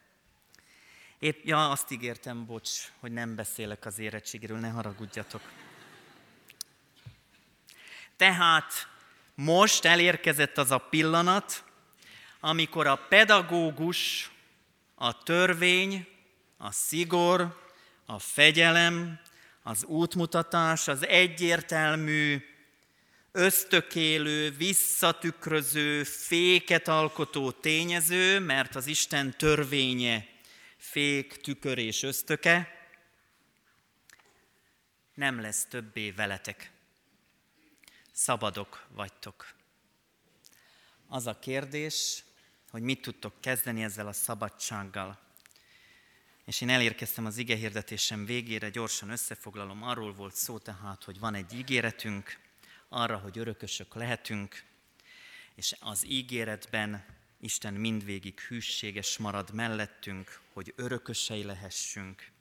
Épp, 1.20 1.46
ja, 1.46 1.70
azt 1.70 1.92
ígértem, 1.92 2.46
bocs, 2.46 2.92
hogy 3.00 3.12
nem 3.12 3.36
beszélek 3.36 3.86
az 3.86 4.00
érettségéről, 4.00 4.60
ne 4.60 4.70
haragudjatok. 4.70 5.42
Tehát 8.16 8.88
most 9.36 9.86
elérkezett 9.86 10.58
az 10.58 10.72
a 10.72 10.78
pillanat, 10.78 11.64
amikor 12.40 12.88
a 12.88 12.96
pedagógus, 12.96 14.32
a 14.96 15.24
törvény, 15.24 16.12
a 16.64 16.72
szigor, 16.72 17.62
a 18.06 18.20
fegyelem, 18.20 19.20
Az 19.66 19.84
útmutatás 19.84 20.88
az 20.88 21.08
egyértelmű, 21.08 22.46
ösztökélő, 23.32 24.52
visszatükröző, 24.52 26.04
féket 26.04 26.88
alkotó 26.88 27.52
tényező, 27.52 28.40
mert 28.40 28.76
az 28.76 28.88
Isten 28.88 29.38
törvénye 29.38 30.28
fék, 30.78 31.42
tükör 31.42 31.78
és 31.78 32.04
ösztöke, 32.04 32.88
nem 35.14 35.42
lesz 35.42 35.66
többé 35.66 36.12
veletek. 36.12 36.72
Szabadok 38.12 38.86
vagytok. 38.90 39.54
Az 41.08 41.28
a 41.28 41.40
kérdés, 41.40 42.24
hogy 42.72 42.82
mit 42.82 43.02
tudtok 43.02 43.34
kezdeni 43.40 43.84
ezzel 43.84 44.08
a 44.08 44.14
szabadsággal. 44.14 45.24
És 46.46 46.62
én 46.62 46.70
elérkeztem 46.70 47.26
az 47.26 47.38
ige 47.38 47.56
végére, 48.26 48.70
gyorsan 48.70 49.10
összefoglalom. 49.10 49.84
Arról 49.84 50.14
volt 50.14 50.36
szó 50.36 50.58
tehát, 50.58 51.04
hogy 51.04 51.20
van 51.20 51.36
egy 51.36 51.54
ígéretünk, 51.54 52.40
arra, 52.90 53.18
hogy 53.18 53.38
örökösök 53.38 53.94
lehetünk, 53.96 54.64
és 55.56 55.76
az 55.80 56.06
ígéretben 56.06 57.06
Isten 57.40 57.74
mindvégig 57.74 58.40
hűséges 58.40 59.18
marad 59.18 59.54
mellettünk, 59.54 60.40
hogy 60.54 60.74
örökösei 60.76 61.44
lehessünk. 61.44 62.32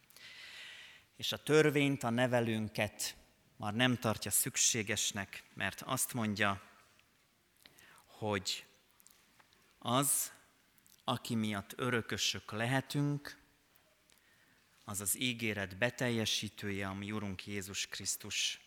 És 1.16 1.32
a 1.32 1.42
törvényt, 1.42 2.02
a 2.02 2.10
nevelőnket 2.10 3.16
már 3.56 3.74
nem 3.74 3.98
tartja 3.98 4.30
szükségesnek, 4.30 5.42
mert 5.54 5.82
azt 5.82 6.12
mondja, 6.12 6.62
hogy 8.06 8.64
az, 9.78 10.32
aki 11.04 11.34
miatt 11.34 11.72
örökösök 11.76 12.52
lehetünk, 12.52 13.41
az 14.84 15.00
az 15.00 15.20
ígéret 15.20 15.78
beteljesítője, 15.78 16.88
ami 16.88 17.12
Urunk 17.12 17.46
Jézus 17.46 17.86
Krisztus. 17.86 18.60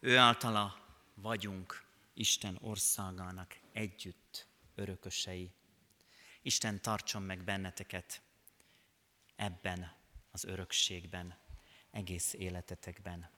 Ő 0.00 0.16
általa 0.16 0.84
vagyunk 1.14 1.84
Isten 2.14 2.58
országának 2.60 3.56
együtt 3.72 4.46
örökösei. 4.74 5.50
Isten 6.42 6.82
tartson 6.82 7.22
meg 7.22 7.44
benneteket 7.44 8.22
ebben 9.36 9.92
az 10.30 10.44
örökségben, 10.44 11.36
egész 11.90 12.32
életetekben. 12.32 13.30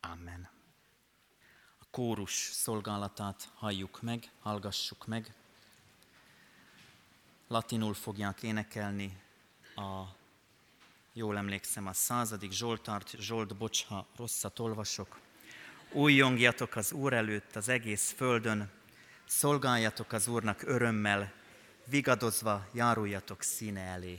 Amen. 0.00 0.50
A 1.78 1.84
kórus 1.90 2.32
szolgálatát 2.32 3.50
halljuk 3.54 4.02
meg, 4.02 4.30
hallgassuk 4.40 5.06
meg. 5.06 5.34
Latinul 7.46 7.94
fogják 7.94 8.42
énekelni 8.42 9.22
a, 9.74 10.18
jól 11.20 11.36
emlékszem, 11.36 11.86
a 11.86 11.92
századik 11.92 12.52
Zsoltárt, 12.52 13.14
Zsolt, 13.18 13.56
bocs, 13.56 13.84
ha 13.84 14.06
rosszat 14.16 14.58
olvasok. 14.58 15.20
Újjongjatok 15.92 16.76
az 16.76 16.92
Úr 16.92 17.12
előtt 17.12 17.56
az 17.56 17.68
egész 17.68 18.12
földön, 18.16 18.70
szolgáljatok 19.26 20.12
az 20.12 20.28
Úrnak 20.28 20.62
örömmel, 20.62 21.32
vigadozva 21.86 22.66
járuljatok 22.72 23.42
színe 23.42 23.80
elé. 23.80 24.18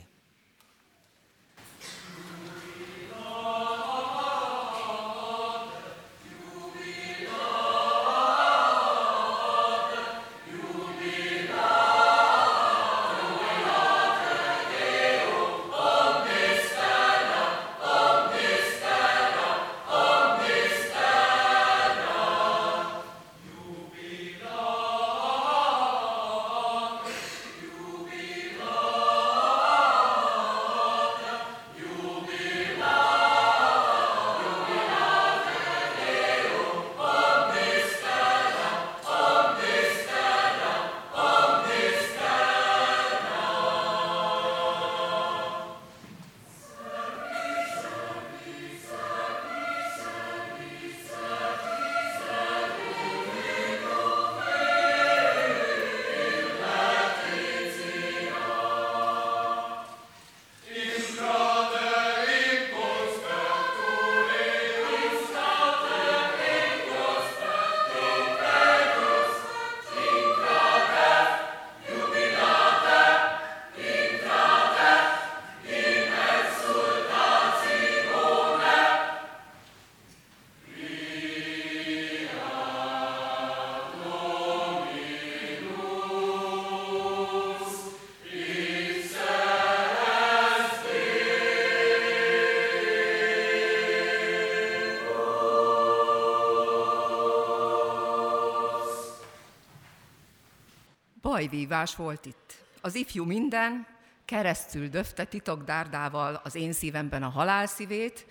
Bajvívás 101.48 101.96
volt 101.96 102.26
itt. 102.26 102.54
Az 102.80 102.94
ifjú 102.94 103.24
minden 103.24 103.86
keresztül 104.24 104.88
döfte 104.88 105.24
titokdárdával 105.24 106.40
az 106.44 106.54
én 106.54 106.72
szívemben 106.72 107.22
a 107.22 107.28
halál 107.28 107.66
szívét, 107.66 108.26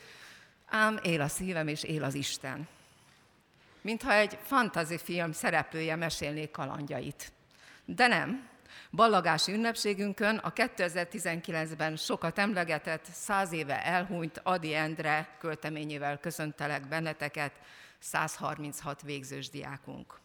ám 0.66 1.00
él 1.04 1.22
a 1.22 1.28
szívem 1.28 1.68
és 1.68 1.84
él 1.84 2.04
az 2.04 2.14
Isten. 2.14 2.68
Mintha 3.82 4.14
egy 4.14 4.38
film 5.04 5.32
szereplője 5.32 5.96
mesélnék 5.96 6.52
kalandjait. 6.52 7.32
De 7.86 8.08
nem. 8.08 8.48
Ballagási 8.92 9.54
ünnepségünkön 9.54 10.38
a 10.38 10.54
2019-ben 10.54 11.96
sokat 11.96 12.40
emlegetett, 12.40 13.06
száz 13.06 13.52
éve 13.52 13.86
elhunyt 13.86 14.42
Adi 14.44 14.74
Endre 14.74 15.36
költeményével 15.40 16.20
köszöntelek 16.20 16.88
benneteket, 16.88 17.54
136 18.00 19.02
végzős 19.02 19.50
diákunk. 19.50 20.21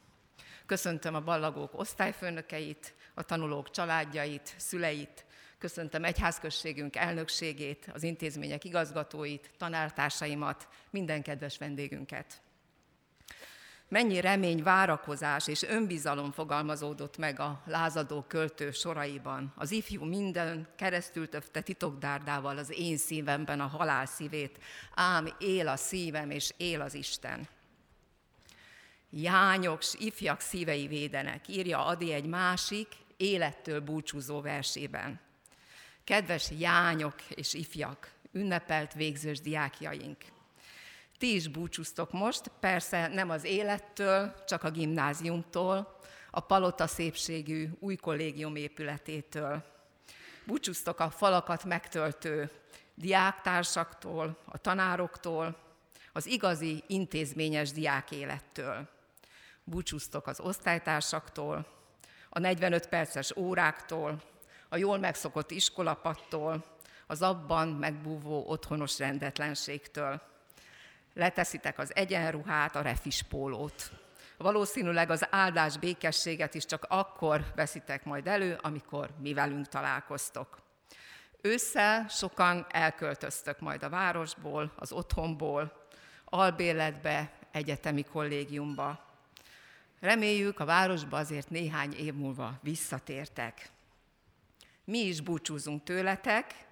Köszöntöm 0.67 1.15
a 1.15 1.21
ballagók 1.21 1.79
osztályfőnökeit, 1.79 2.95
a 3.15 3.23
tanulók 3.23 3.71
családjait, 3.71 4.55
szüleit, 4.57 5.25
köszöntöm 5.59 6.05
egyházközségünk 6.05 6.97
elnökségét, 6.97 7.91
az 7.95 8.03
intézmények 8.03 8.65
igazgatóit, 8.65 9.51
tanártársaimat, 9.59 10.69
minden 10.91 11.23
kedves 11.23 11.59
vendégünket. 11.59 12.41
Mennyi 13.89 14.21
remény, 14.21 14.63
várakozás 14.63 15.49
és 15.49 15.63
önbizalom 15.63 16.33
fogalmazódott 16.33 17.17
meg 17.17 17.41
a 17.41 17.63
lázadó 17.67 18.25
költő 18.29 18.71
soraiban. 18.71 19.53
Az 19.57 19.71
ifjú 19.71 20.05
minden 20.05 20.69
keresztül 20.77 21.29
töfte 21.29 21.61
titokdárdával 21.61 22.59
az 22.59 22.73
én 22.79 22.97
szívemben 22.97 23.61
a 23.61 23.67
halál 23.67 24.07
szívét, 24.07 24.59
ám 24.95 25.29
él 25.39 25.69
a 25.69 25.77
szívem 25.77 26.31
és 26.31 26.53
él 26.57 26.81
az 26.81 26.95
Isten. 26.95 27.49
Jányok, 29.11 29.83
ifjak 29.93 30.41
szívei 30.41 30.87
védenek, 30.87 31.49
írja 31.49 31.85
Adi 31.85 32.13
egy 32.13 32.27
másik, 32.27 32.89
élettől 33.17 33.81
búcsúzó 33.81 34.41
versében. 34.41 35.21
Kedves 36.05 36.51
jányok 36.59 37.23
és 37.29 37.55
ifjak, 37.55 38.11
ünnepelt 38.33 38.93
végzős 38.93 39.41
diákjaink! 39.41 40.17
Ti 41.19 41.35
is 41.35 41.49
búcsúztok 41.49 42.13
most, 42.13 42.51
persze 42.61 43.07
nem 43.09 43.31
az 43.31 43.45
élettől, 43.45 44.35
csak 44.47 44.63
a 44.63 44.71
gimnáziumtól, 44.71 45.99
a 46.31 46.41
palota 46.41 46.87
szépségű 46.87 47.69
új 47.79 47.97
kollégium 47.97 48.57
épületétől. 48.57 49.65
Búcsúztok 50.47 51.01
a 51.01 51.11
falakat 51.11 51.65
megtöltő 51.65 52.51
diáktársaktól, 52.95 54.39
a 54.45 54.59
tanároktól, 54.59 55.57
az 56.13 56.27
igazi 56.27 56.85
intézményes 56.87 57.73
diákélettől 57.73 58.95
búcsúztok 59.67 60.27
az 60.27 60.41
osztálytársaktól, 60.41 61.67
a 62.29 62.39
45 62.39 62.89
perces 62.89 63.37
óráktól, 63.37 64.23
a 64.69 64.77
jól 64.77 64.99
megszokott 64.99 65.51
iskolapattól, 65.51 66.65
az 67.07 67.23
abban 67.23 67.69
megbúvó 67.69 68.45
otthonos 68.47 68.99
rendetlenségtől. 68.99 70.21
Leteszitek 71.15 71.79
az 71.79 71.95
egyenruhát, 71.95 72.77
a 72.77 72.83
refis 72.83 73.23
pólót. 73.23 73.91
Valószínűleg 74.37 75.11
az 75.11 75.27
áldás 75.31 75.79
békességet 75.79 76.55
is 76.55 76.65
csak 76.65 76.87
akkor 76.89 77.45
veszitek 77.55 78.05
majd 78.05 78.27
elő, 78.27 78.59
amikor 78.63 79.11
mi 79.21 79.35
velünk 79.35 79.69
találkoztok. 79.69 80.59
Ősszel 81.41 82.09
sokan 82.09 82.67
elköltöztök 82.69 83.61
majd 83.61 83.83
a 83.83 83.89
városból, 83.89 84.73
az 84.77 84.93
otthonból, 84.93 85.87
albérletbe, 86.25 87.33
egyetemi 87.53 88.03
kollégiumba. 88.03 89.06
Reméljük, 90.01 90.61
a 90.61 90.65
városba 90.65 91.17
azért 91.17 91.51
néhány 91.51 91.93
év 91.93 92.15
múlva 92.15 92.59
visszatértek. 92.63 93.71
Mi 94.85 94.99
is 94.99 95.21
búcsúzunk 95.21 95.85
tőletek, 95.85 96.67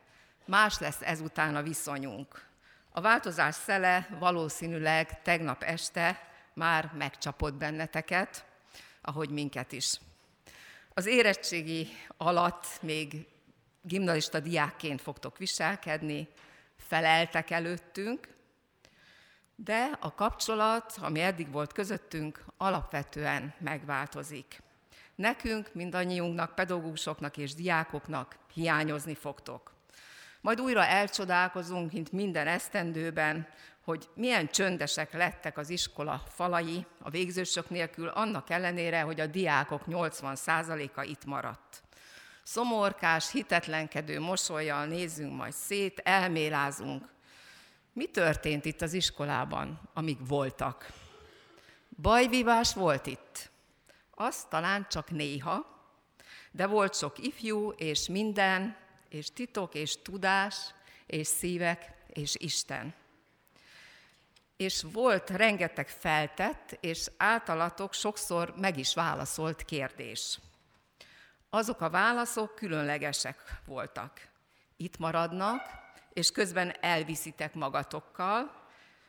más 0.44 0.78
lesz 0.78 1.02
ezután 1.02 1.56
a 1.56 1.62
viszonyunk. 1.62 2.46
A 2.90 3.00
változás 3.00 3.54
szele 3.54 4.08
valószínűleg 4.18 5.22
tegnap 5.22 5.62
este 5.62 6.28
már 6.52 6.90
megcsapott 6.94 7.54
benneteket, 7.54 8.44
ahogy 9.00 9.30
minket 9.30 9.72
is. 9.72 10.00
Az 10.94 11.06
érettségi 11.06 11.88
alatt 12.16 12.66
még 12.82 13.26
gimnazista 13.82 14.40
diákként 14.40 15.00
fogtok 15.00 15.38
viselkedni, 15.38 16.28
feleltek 16.76 17.50
előttünk, 17.50 18.33
de 19.56 19.98
a 20.00 20.14
kapcsolat, 20.14 20.94
ami 21.00 21.20
eddig 21.20 21.52
volt 21.52 21.72
közöttünk, 21.72 22.44
alapvetően 22.56 23.54
megváltozik. 23.58 24.62
Nekünk, 25.14 25.70
mindannyiunknak, 25.72 26.54
pedagógusoknak 26.54 27.36
és 27.36 27.54
diákoknak 27.54 28.36
hiányozni 28.52 29.14
fogtok. 29.14 29.72
Majd 30.40 30.60
újra 30.60 30.84
elcsodálkozunk, 30.84 31.92
mint 31.92 32.12
minden 32.12 32.46
esztendőben, 32.46 33.48
hogy 33.84 34.08
milyen 34.14 34.48
csöndesek 34.48 35.12
lettek 35.12 35.58
az 35.58 35.70
iskola 35.70 36.22
falai 36.28 36.86
a 37.02 37.10
végzősök 37.10 37.70
nélkül, 37.70 38.08
annak 38.08 38.50
ellenére, 38.50 39.00
hogy 39.00 39.20
a 39.20 39.26
diákok 39.26 39.82
80%-a 39.86 41.02
itt 41.02 41.24
maradt. 41.24 41.82
Szomorkás, 42.42 43.30
hitetlenkedő 43.30 44.20
mosolyjal 44.20 44.86
nézzünk 44.86 45.36
majd 45.36 45.52
szét, 45.52 45.98
elmélázunk. 45.98 47.13
Mi 47.94 48.06
történt 48.06 48.64
itt 48.64 48.80
az 48.80 48.92
iskolában, 48.92 49.80
amíg 49.92 50.26
voltak? 50.26 50.92
Bajvívás 52.00 52.74
volt 52.74 53.06
itt. 53.06 53.50
Az 54.10 54.44
talán 54.44 54.86
csak 54.90 55.10
néha, 55.10 55.66
de 56.50 56.66
volt 56.66 56.94
sok 56.94 57.18
ifjú 57.18 57.70
és 57.70 58.08
minden, 58.08 58.76
és 59.08 59.32
titok 59.32 59.74
és 59.74 60.02
tudás, 60.02 60.74
és 61.06 61.26
szívek 61.26 61.92
és 62.06 62.34
Isten. 62.38 62.94
És 64.56 64.84
volt 64.92 65.30
rengeteg 65.30 65.88
feltett, 65.88 66.76
és 66.80 67.10
általatok 67.16 67.92
sokszor 67.92 68.54
meg 68.56 68.78
is 68.78 68.94
válaszolt 68.94 69.64
kérdés. 69.64 70.38
Azok 71.50 71.80
a 71.80 71.90
válaszok 71.90 72.54
különlegesek 72.54 73.60
voltak. 73.64 74.28
Itt 74.76 74.98
maradnak, 74.98 75.83
és 76.14 76.30
közben 76.30 76.74
elviszitek 76.80 77.54
magatokkal, 77.54 78.62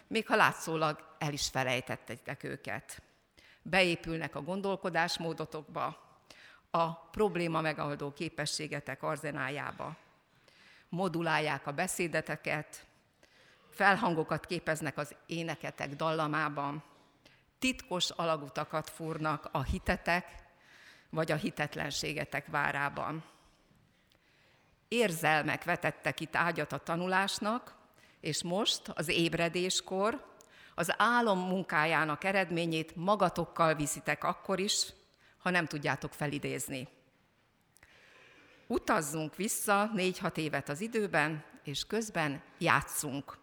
még 0.07 0.27
ha 0.27 0.35
látszólag 0.35 1.15
el 1.17 1.33
is 1.33 1.47
felejtettetek 1.47 2.43
őket. 2.43 3.01
Beépülnek 3.61 4.35
a 4.35 4.41
gondolkodásmódotokba, 4.41 6.03
a 6.71 6.93
probléma 6.93 7.61
megoldó 7.61 8.13
képességetek 8.13 9.03
arzenájába. 9.03 9.97
Modulálják 10.89 11.67
a 11.67 11.71
beszédeteket, 11.71 12.85
felhangokat 13.69 14.45
képeznek 14.45 14.97
az 14.97 15.15
éneketek 15.25 15.95
dallamában, 15.95 16.83
titkos 17.59 18.09
alagutakat 18.09 18.89
fúrnak 18.89 19.49
a 19.51 19.63
hitetek 19.63 20.43
vagy 21.09 21.31
a 21.31 21.35
hitetlenségetek 21.35 22.47
várában. 22.47 23.23
Érzelmek 24.95 25.63
vetettek 25.63 26.19
itt 26.19 26.35
ágyat 26.35 26.71
a 26.71 26.77
tanulásnak, 26.77 27.75
és 28.19 28.43
most, 28.43 28.87
az 28.87 29.07
ébredéskor, 29.07 30.25
az 30.75 30.93
álom 30.97 31.39
munkájának 31.39 32.23
eredményét 32.23 32.95
magatokkal 32.95 33.75
viszitek 33.75 34.23
akkor 34.23 34.59
is, 34.59 34.93
ha 35.37 35.49
nem 35.49 35.65
tudjátok 35.65 36.13
felidézni. 36.13 36.87
Utazzunk 38.67 39.35
vissza 39.35 39.89
négy-hat 39.93 40.37
évet 40.37 40.69
az 40.69 40.81
időben, 40.81 41.43
és 41.63 41.85
közben 41.85 42.41
játszunk. 42.57 43.37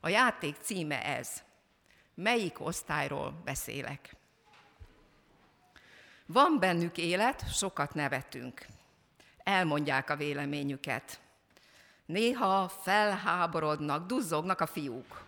A 0.00 0.08
játék 0.08 0.56
címe 0.60 1.04
ez. 1.04 1.42
Melyik 2.14 2.60
osztályról 2.60 3.40
beszélek? 3.44 4.16
Van 6.26 6.58
bennük 6.58 6.96
élet, 6.96 7.54
sokat 7.54 7.94
nevetünk. 7.94 8.66
Elmondják 9.50 10.10
a 10.10 10.16
véleményüket. 10.16 11.20
Néha 12.06 12.68
felháborodnak, 12.68 14.06
duzzognak 14.06 14.60
a 14.60 14.66
fiúk. 14.66 15.22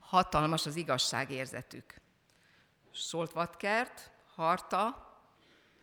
Hatalmas 0.00 0.66
az 0.66 0.76
igazságérzetük. 0.76 1.94
Soltvatkert, 2.92 4.10
harta, 4.34 5.12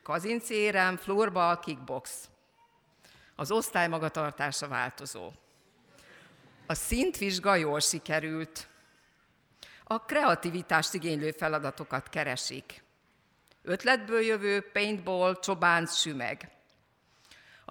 kazincérem, 0.04 0.98
florba, 0.98 1.60
kickbox. 1.60 2.30
Az 3.36 3.52
osztály 3.52 3.88
magatartása 3.88 4.68
változó. 4.68 5.32
A 6.66 6.74
szintvizsga 6.74 7.56
jól 7.56 7.80
sikerült. 7.80 8.68
A 9.84 10.00
kreativitást 10.00 10.94
igénylő 10.94 11.32
feladatokat 11.32 12.10
keresik. 12.10 12.84
Ötletből 13.62 14.22
jövő 14.22 14.62
paintball, 14.72 15.40
csobánc, 15.40 15.96
sümeg. 15.96 16.60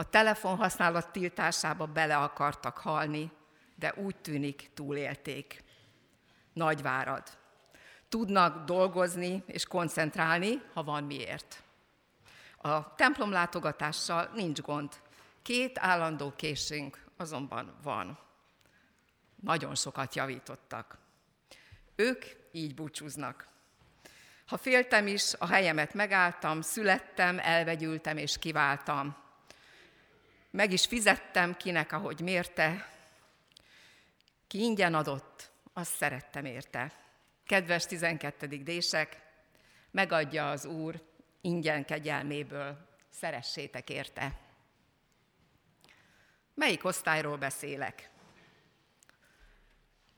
A 0.00 0.04
telefonhasználat 0.04 1.12
tiltásába 1.12 1.86
bele 1.86 2.16
akartak 2.16 2.78
halni, 2.78 3.32
de 3.74 3.94
úgy 3.96 4.16
tűnik 4.16 4.70
túlélték. 4.74 5.64
Nagyvárad. 6.52 7.22
Tudnak 8.08 8.64
dolgozni 8.64 9.42
és 9.46 9.64
koncentrálni, 9.64 10.62
ha 10.74 10.82
van 10.82 11.04
miért. 11.04 11.62
A 12.56 12.94
templom 12.94 13.30
látogatással 13.30 14.30
nincs 14.34 14.60
gond. 14.60 14.92
Két 15.42 15.78
állandó 15.78 16.32
késünk 16.36 17.04
azonban 17.16 17.76
van. 17.82 18.18
Nagyon 19.40 19.74
sokat 19.74 20.14
javítottak. 20.14 20.98
Ők 21.96 22.24
így 22.52 22.74
búcsúznak. 22.74 23.48
Ha 24.46 24.56
féltem 24.56 25.06
is, 25.06 25.34
a 25.38 25.46
helyemet 25.46 25.94
megálltam, 25.94 26.60
születtem, 26.60 27.38
elvegyültem 27.38 28.16
és 28.16 28.38
kiváltam. 28.38 29.28
Meg 30.50 30.72
is 30.72 30.86
fizettem 30.86 31.56
kinek, 31.56 31.92
ahogy 31.92 32.20
mérte. 32.20 32.88
Ki 34.46 34.58
ingyen 34.58 34.94
adott, 34.94 35.50
azt 35.72 35.94
szerettem 35.94 36.44
érte. 36.44 36.92
Kedves 37.46 37.86
12. 37.86 38.46
dések, 38.46 39.20
megadja 39.90 40.50
az 40.50 40.64
Úr 40.64 41.02
ingyen 41.40 41.84
kegyelméből, 41.84 42.88
szeressétek 43.08 43.90
érte. 43.90 44.38
Melyik 46.54 46.84
osztályról 46.84 47.36
beszélek? 47.36 48.10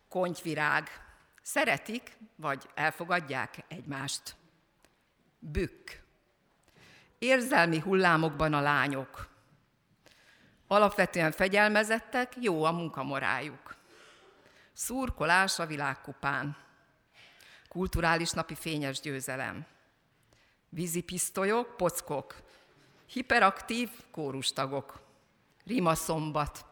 Kontyvirág, 0.08 0.90
Szeretik, 1.42 2.16
vagy 2.36 2.68
elfogadják 2.74 3.64
egymást. 3.68 4.36
Bükk. 5.38 5.90
Érzelmi 7.18 7.78
hullámokban 7.78 8.54
a 8.54 8.60
lányok. 8.60 9.28
Alapvetően 10.72 11.32
fegyelmezettek, 11.32 12.32
jó 12.40 12.64
a 12.64 12.72
munkamorájuk. 12.72 13.76
Szurkolás 14.72 15.58
a 15.58 15.66
világkupán. 15.66 16.56
Kulturális 17.68 18.30
napi 18.30 18.54
fényes 18.54 19.00
győzelem. 19.00 19.66
Vízipisztolyok, 20.68 21.76
pockok. 21.76 22.36
Hiperaktív 23.06 23.90
kórustagok. 24.10 25.00
Rima 25.64 25.94
szombat. 25.94 26.64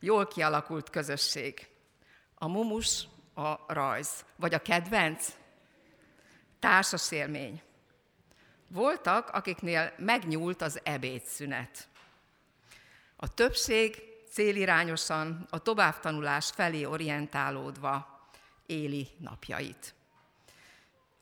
Jól 0.00 0.26
kialakult 0.26 0.90
közösség. 0.90 1.68
A 2.34 2.48
mumus 2.48 3.08
a 3.34 3.72
rajz, 3.72 4.24
vagy 4.36 4.54
a 4.54 4.62
kedvenc 4.62 5.36
társas 6.58 7.10
élmény. 7.10 7.62
Voltak, 8.68 9.28
akiknél 9.28 9.92
megnyúlt 9.96 10.62
az 10.62 10.80
ebédszünet. 10.82 11.90
A 13.22 13.34
többség 13.34 14.02
célirányosan 14.30 15.46
a 15.50 15.58
továbbtanulás 15.58 16.50
felé 16.50 16.84
orientálódva 16.84 18.20
éli 18.66 19.08
napjait. 19.18 19.94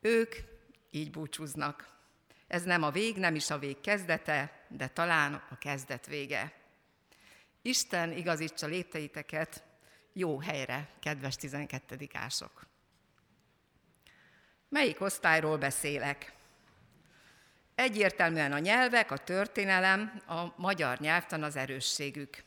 Ők 0.00 0.34
így 0.90 1.10
búcsúznak. 1.10 1.88
Ez 2.46 2.62
nem 2.62 2.82
a 2.82 2.90
vég, 2.90 3.16
nem 3.16 3.34
is 3.34 3.50
a 3.50 3.58
vég 3.58 3.80
kezdete, 3.80 4.64
de 4.68 4.88
talán 4.88 5.34
a 5.50 5.58
kezdet 5.58 6.06
vége. 6.06 6.52
Isten 7.62 8.12
igazítsa 8.12 8.66
lépteiteket 8.66 9.62
jó 10.12 10.38
helyre, 10.38 10.88
kedves 11.00 11.36
12 11.36 12.08
ások. 12.12 12.66
Melyik 14.68 15.00
osztályról 15.00 15.58
beszélek? 15.58 16.32
Egyértelműen 17.80 18.52
a 18.52 18.58
nyelvek, 18.58 19.10
a 19.10 19.16
történelem, 19.16 20.22
a 20.26 20.44
magyar 20.56 20.98
nyelvtan 20.98 21.42
az 21.42 21.56
erősségük. 21.56 22.42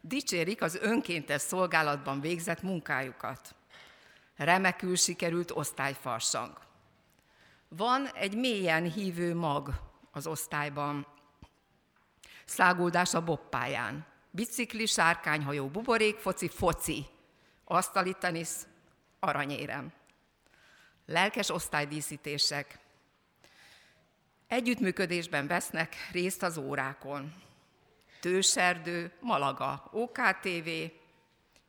Dicsérik 0.00 0.62
az 0.62 0.74
önkéntes 0.74 1.40
szolgálatban 1.40 2.20
végzett 2.20 2.62
munkájukat. 2.62 3.54
Remekül 4.36 4.96
sikerült 4.96 5.50
osztályfarsang. 5.50 6.58
Van 7.68 8.06
egy 8.06 8.36
mélyen 8.36 8.92
hívő 8.92 9.34
mag 9.34 9.70
az 10.12 10.26
osztályban. 10.26 11.06
Száguldás 12.44 13.14
a 13.14 13.24
boppáján. 13.24 14.06
Bicikli, 14.30 14.86
sárkányhajó, 14.86 15.68
buborék, 15.68 16.18
foci, 16.18 16.48
foci. 16.48 17.06
Asztali 17.64 18.14
tenisz, 18.18 18.66
aranyérem. 19.20 19.92
Lelkes 21.06 21.48
osztálydíszítések. 21.48 22.82
Együttműködésben 24.54 25.46
vesznek 25.46 25.96
részt 26.12 26.42
az 26.42 26.58
órákon. 26.58 27.34
Tőserdő, 28.20 29.12
Malaga, 29.20 29.88
OKTV, 29.92 30.68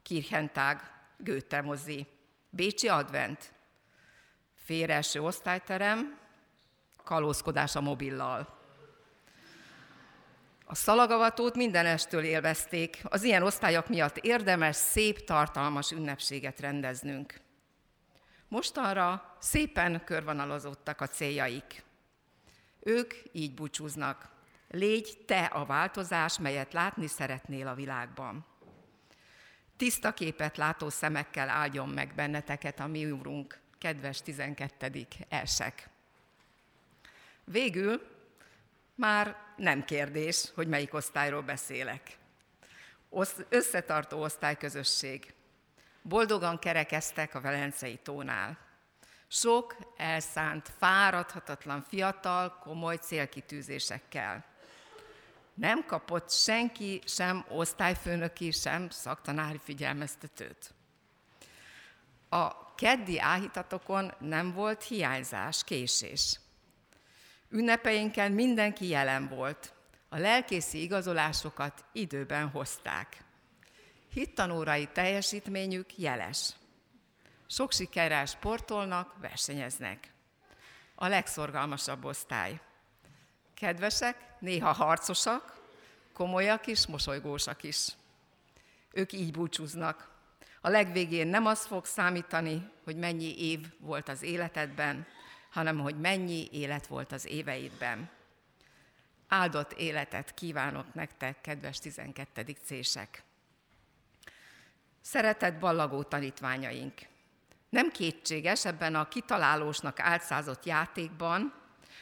Kirchentag, 0.04 0.82
Goethe 1.18 1.62
mozi, 1.62 2.08
Bécsi 2.50 2.88
Advent, 2.88 3.54
félreeső 4.66 5.22
osztályterem, 5.22 6.18
kalózkodás 7.04 7.76
a 7.76 7.82
mobillal. 7.82 8.60
A 10.66 10.76
szalagavatót 10.76 11.56
mindenestől 11.56 12.24
élvezték, 12.24 13.02
az 13.04 13.24
ilyen 13.24 13.44
osztályok 13.44 13.90
miatt 13.90 14.18
érdemes, 14.18 14.76
szép, 14.76 15.24
tartalmas 15.24 15.92
ünnepséget 15.92 16.60
rendeznünk. 16.60 17.42
Mostanra 18.48 19.36
szépen 19.40 20.04
körvonalazottak 20.04 21.02
a 21.02 21.08
céljaik. 21.08 21.85
Ők 22.88 23.14
így 23.32 23.54
búcsúznak. 23.54 24.30
Légy 24.68 25.18
te 25.26 25.46
a 25.46 25.66
változás, 25.66 26.40
melyet 26.40 26.74
látni 26.74 27.08
szeretnél 27.08 27.68
a 27.68 27.76
világban. 27.76 28.46
Tiszta 29.78 30.14
képet 30.14 30.58
látó 30.58 30.90
szemekkel 30.90 31.50
áldjon 31.50 31.90
meg 31.90 32.14
benneteket 32.16 32.80
a 32.80 32.88
mi 32.88 33.12
úrunk, 33.12 33.60
kedves 33.78 34.22
12. 34.22 35.08
elsek. 35.30 35.90
Végül 37.44 38.02
már 38.96 39.38
nem 39.56 39.86
kérdés, 39.86 40.52
hogy 40.56 40.68
melyik 40.68 40.94
osztályról 40.94 41.42
beszélek. 41.42 42.18
Összetartó 43.50 44.22
osztályközösség. 44.22 45.34
Boldogan 46.02 46.60
kerekeztek 46.60 47.36
a 47.36 47.42
Velencei 47.42 47.98
tónál. 48.04 48.65
Sok 49.28 49.76
elszánt, 49.98 50.72
fáradhatatlan 50.78 51.82
fiatal, 51.82 52.60
komoly 52.60 52.96
célkitűzésekkel. 52.96 54.46
Nem 55.54 55.86
kapott 55.86 56.32
senki 56.32 57.02
sem 57.06 57.46
osztályfőnöki, 57.50 58.52
sem 58.52 58.90
szaktanári 58.90 59.60
figyelmeztetőt. 59.64 60.74
A 62.30 62.74
keddi 62.76 63.20
áhítatokon 63.20 64.14
nem 64.20 64.54
volt 64.54 64.84
hiányzás, 64.84 65.64
késés. 65.64 66.40
Ünnepeinken 67.50 68.32
mindenki 68.32 68.88
jelen 68.88 69.28
volt. 69.28 69.74
A 70.10 70.18
lelkészi 70.18 70.82
igazolásokat 70.82 71.86
időben 71.92 72.50
hozták. 72.50 73.24
Hittanórai 74.14 74.88
teljesítményük 74.88 75.98
jeles. 75.98 76.54
Sok 77.48 77.72
sikerrel 77.72 78.26
sportolnak, 78.26 79.14
versenyeznek. 79.20 80.12
A 80.96 81.08
legszorgalmasabb 81.08 82.06
osztály. 82.06 82.60
Kedvesek, 83.54 84.18
néha 84.40 84.72
harcosak, 84.72 85.62
komolyak 86.14 86.68
is, 86.68 86.88
mosolygósak 86.88 87.64
is. 87.64 87.88
Ők 88.92 89.12
így 89.12 89.32
búcsúznak. 89.32 90.14
A 90.62 90.70
legvégén 90.70 91.28
nem 91.28 91.46
az 91.46 91.66
fog 91.66 91.86
számítani, 91.86 92.70
hogy 92.84 92.96
mennyi 92.96 93.50
év 93.50 93.68
volt 93.80 94.10
az 94.10 94.22
életedben, 94.22 95.08
hanem 95.50 95.80
hogy 95.80 96.00
mennyi 96.00 96.48
élet 96.52 96.88
volt 96.88 97.12
az 97.12 97.26
éveidben. 97.26 98.10
Áldott 99.28 99.72
életet 99.72 100.34
kívánok 100.34 100.94
nektek, 100.94 101.42
kedves 101.42 101.80
12. 101.80 102.56
cések! 102.64 103.24
Szeretett 105.02 105.60
ballagó 105.60 106.04
tanítványaink! 106.04 106.94
Nem 107.76 107.92
kétséges 107.92 108.66
ebben 108.66 108.96
a 108.96 109.08
kitalálósnak 109.08 110.00
álcázott 110.00 110.66
játékban, 110.66 111.54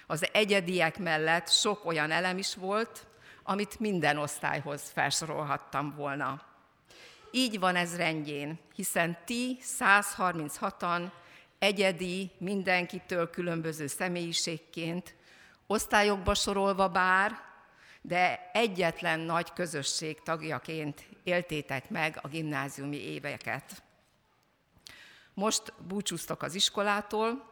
az 0.08 0.28
egyediek 0.32 0.98
mellett 0.98 1.50
sok 1.50 1.86
olyan 1.86 2.12
elem 2.12 2.38
is 2.38 2.56
volt, 2.56 3.08
amit 3.44 3.80
minden 3.80 4.18
osztályhoz 4.18 4.90
felsorolhattam 4.94 5.94
volna. 5.96 6.42
Így 7.32 7.60
van 7.60 7.76
ez 7.76 7.96
rendjén, 7.96 8.60
hiszen 8.76 9.18
ti 9.26 9.58
136-an 9.80 11.12
egyedi, 11.60 12.32
mindenkitől 12.38 13.30
különböző 13.30 13.88
személyiségként, 13.88 15.16
osztályokba 15.68 16.34
sorolva 16.34 16.88
bár, 16.88 17.32
de 18.02 18.50
egyetlen 18.54 19.20
nagy 19.20 19.54
közösség 19.54 20.22
tagjaként 20.22 21.06
éltétek 21.24 21.90
meg 21.90 22.20
a 22.22 22.28
gimnáziumi 22.28 22.98
éveket. 22.98 23.84
Most 25.34 25.74
búcsúztok 25.88 26.42
az 26.42 26.56
iskolától, 26.56 27.52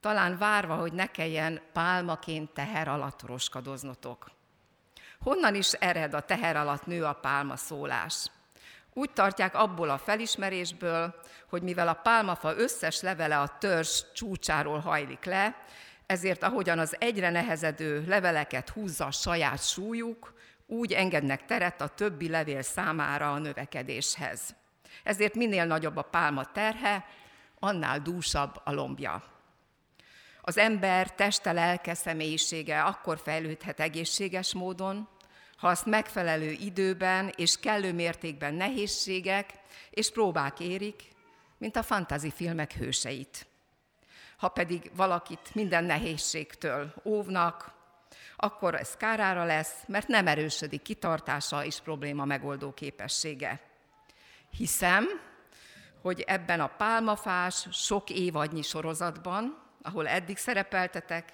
talán 0.00 0.38
várva, 0.38 0.74
hogy 0.74 0.92
ne 0.92 1.06
kelljen 1.06 1.60
pálmaként 1.72 2.50
teher 2.50 2.88
alatt 2.88 3.22
roskadoznotok. 3.22 4.30
Honnan 5.20 5.54
is 5.54 5.72
ered 5.72 6.14
a 6.14 6.20
teher 6.20 6.56
alatt 6.56 6.86
nő 6.86 7.04
a 7.04 7.12
pálma 7.12 7.56
szólás? 7.56 8.30
Úgy 8.92 9.10
tartják 9.10 9.54
abból 9.54 9.90
a 9.90 9.98
felismerésből, 9.98 11.14
hogy 11.48 11.62
mivel 11.62 11.88
a 11.88 11.92
pálmafa 12.02 12.56
összes 12.56 13.00
levele 13.00 13.38
a 13.38 13.58
törzs 13.58 14.02
csúcsáról 14.14 14.78
hajlik 14.78 15.24
le, 15.24 15.56
ezért 16.06 16.42
ahogyan 16.42 16.78
az 16.78 16.96
egyre 16.98 17.30
nehezedő 17.30 18.04
leveleket 18.06 18.68
húzza 18.68 19.06
a 19.06 19.10
saját 19.10 19.62
súlyuk, 19.62 20.34
úgy 20.66 20.92
engednek 20.92 21.44
teret 21.44 21.80
a 21.80 21.88
többi 21.88 22.28
levél 22.28 22.62
számára 22.62 23.32
a 23.32 23.38
növekedéshez. 23.38 24.54
Ezért 25.02 25.34
minél 25.34 25.64
nagyobb 25.64 25.96
a 25.96 26.02
pálma 26.02 26.44
terhe, 26.44 27.04
annál 27.62 28.00
dúsabb 28.00 28.60
a 28.64 28.72
lombja. 28.72 29.22
Az 30.40 30.58
ember 30.58 31.14
teste, 31.14 31.52
lelke, 31.52 31.94
személyisége 31.94 32.82
akkor 32.82 33.18
fejlődhet 33.18 33.80
egészséges 33.80 34.54
módon, 34.54 35.08
ha 35.56 35.68
azt 35.68 35.86
megfelelő 35.86 36.50
időben 36.50 37.32
és 37.36 37.60
kellő 37.60 37.92
mértékben 37.92 38.54
nehézségek 38.54 39.52
és 39.90 40.10
próbák 40.10 40.60
érik, 40.60 41.02
mint 41.58 41.76
a 41.76 41.82
fantazi 41.82 42.30
filmek 42.30 42.72
hőseit. 42.72 43.46
Ha 44.36 44.48
pedig 44.48 44.90
valakit 44.94 45.54
minden 45.54 45.84
nehézségtől 45.84 46.94
óvnak, 47.04 47.72
akkor 48.36 48.74
ez 48.74 48.96
kárára 48.96 49.44
lesz, 49.44 49.74
mert 49.86 50.08
nem 50.08 50.26
erősödik 50.26 50.82
kitartása 50.82 51.64
és 51.64 51.80
probléma 51.80 52.24
megoldó 52.24 52.72
képessége. 52.72 53.60
Hiszem, 54.56 55.06
hogy 56.02 56.20
ebben 56.20 56.60
a 56.60 56.66
pálmafás 56.76 57.66
sok 57.70 58.10
évadnyi 58.10 58.62
sorozatban, 58.62 59.58
ahol 59.82 60.08
eddig 60.08 60.36
szerepeltetek, 60.36 61.32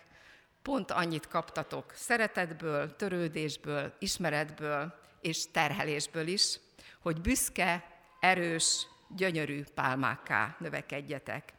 pont 0.63 0.91
annyit 0.91 1.29
kaptatok 1.29 1.93
szeretetből, 1.95 2.97
törődésből, 2.97 3.93
ismeretből 3.99 4.95
és 5.21 5.51
terhelésből 5.51 6.27
is, 6.27 6.61
hogy 7.01 7.21
büszke, 7.21 7.85
erős, 8.21 8.87
gyönyörű 9.17 9.65
pálmákká 9.75 10.57
növekedjetek. 10.59 11.53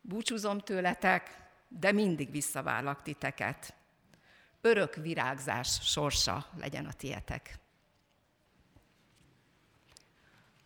Búcsúzom 0.00 0.58
tőletek, 0.58 1.42
de 1.68 1.92
mindig 1.92 2.30
visszavárlak 2.30 3.02
titeket. 3.02 3.74
Örök 4.60 4.94
virágzás 4.94 5.78
sorsa 5.82 6.46
legyen 6.60 6.86
a 6.86 6.92
tietek. 6.92 7.58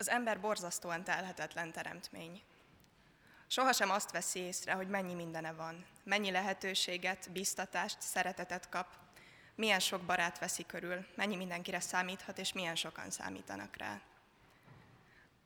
Az 0.01 0.09
ember 0.09 0.40
borzasztóan 0.40 1.05
telhetetlen 1.05 1.72
teremtmény. 1.72 2.42
Sohasem 3.46 3.90
azt 3.90 4.11
veszi 4.11 4.38
észre, 4.38 4.72
hogy 4.72 4.88
mennyi 4.88 5.14
mindene 5.14 5.53
van, 5.53 5.86
mennyi 6.05 6.30
lehetőséget, 6.30 7.30
biztatást, 7.32 8.01
szeretetet 8.01 8.68
kap, 8.68 8.86
milyen 9.55 9.80
sok 9.80 10.03
barát 10.03 10.38
veszi 10.38 10.66
körül, 10.66 11.07
mennyi 11.14 11.36
mindenkire 11.36 11.80
számíthat, 11.80 12.38
és 12.38 12.53
milyen 12.53 12.76
sokan 12.76 13.11
számítanak 13.11 13.76
rá. 13.76 14.01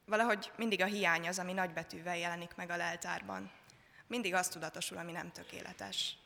Valahogy 0.04 0.52
mindig 0.56 0.80
a 0.80 0.86
hiány 0.86 1.28
az, 1.28 1.38
ami 1.38 1.52
nagybetűvel 1.52 2.16
jelenik 2.16 2.54
meg 2.54 2.70
a 2.70 2.76
leltárban. 2.76 3.50
Mindig 4.06 4.34
azt 4.34 4.52
tudatosul, 4.52 4.98
ami 4.98 5.12
nem 5.12 5.32
tökéletes. 5.32 6.16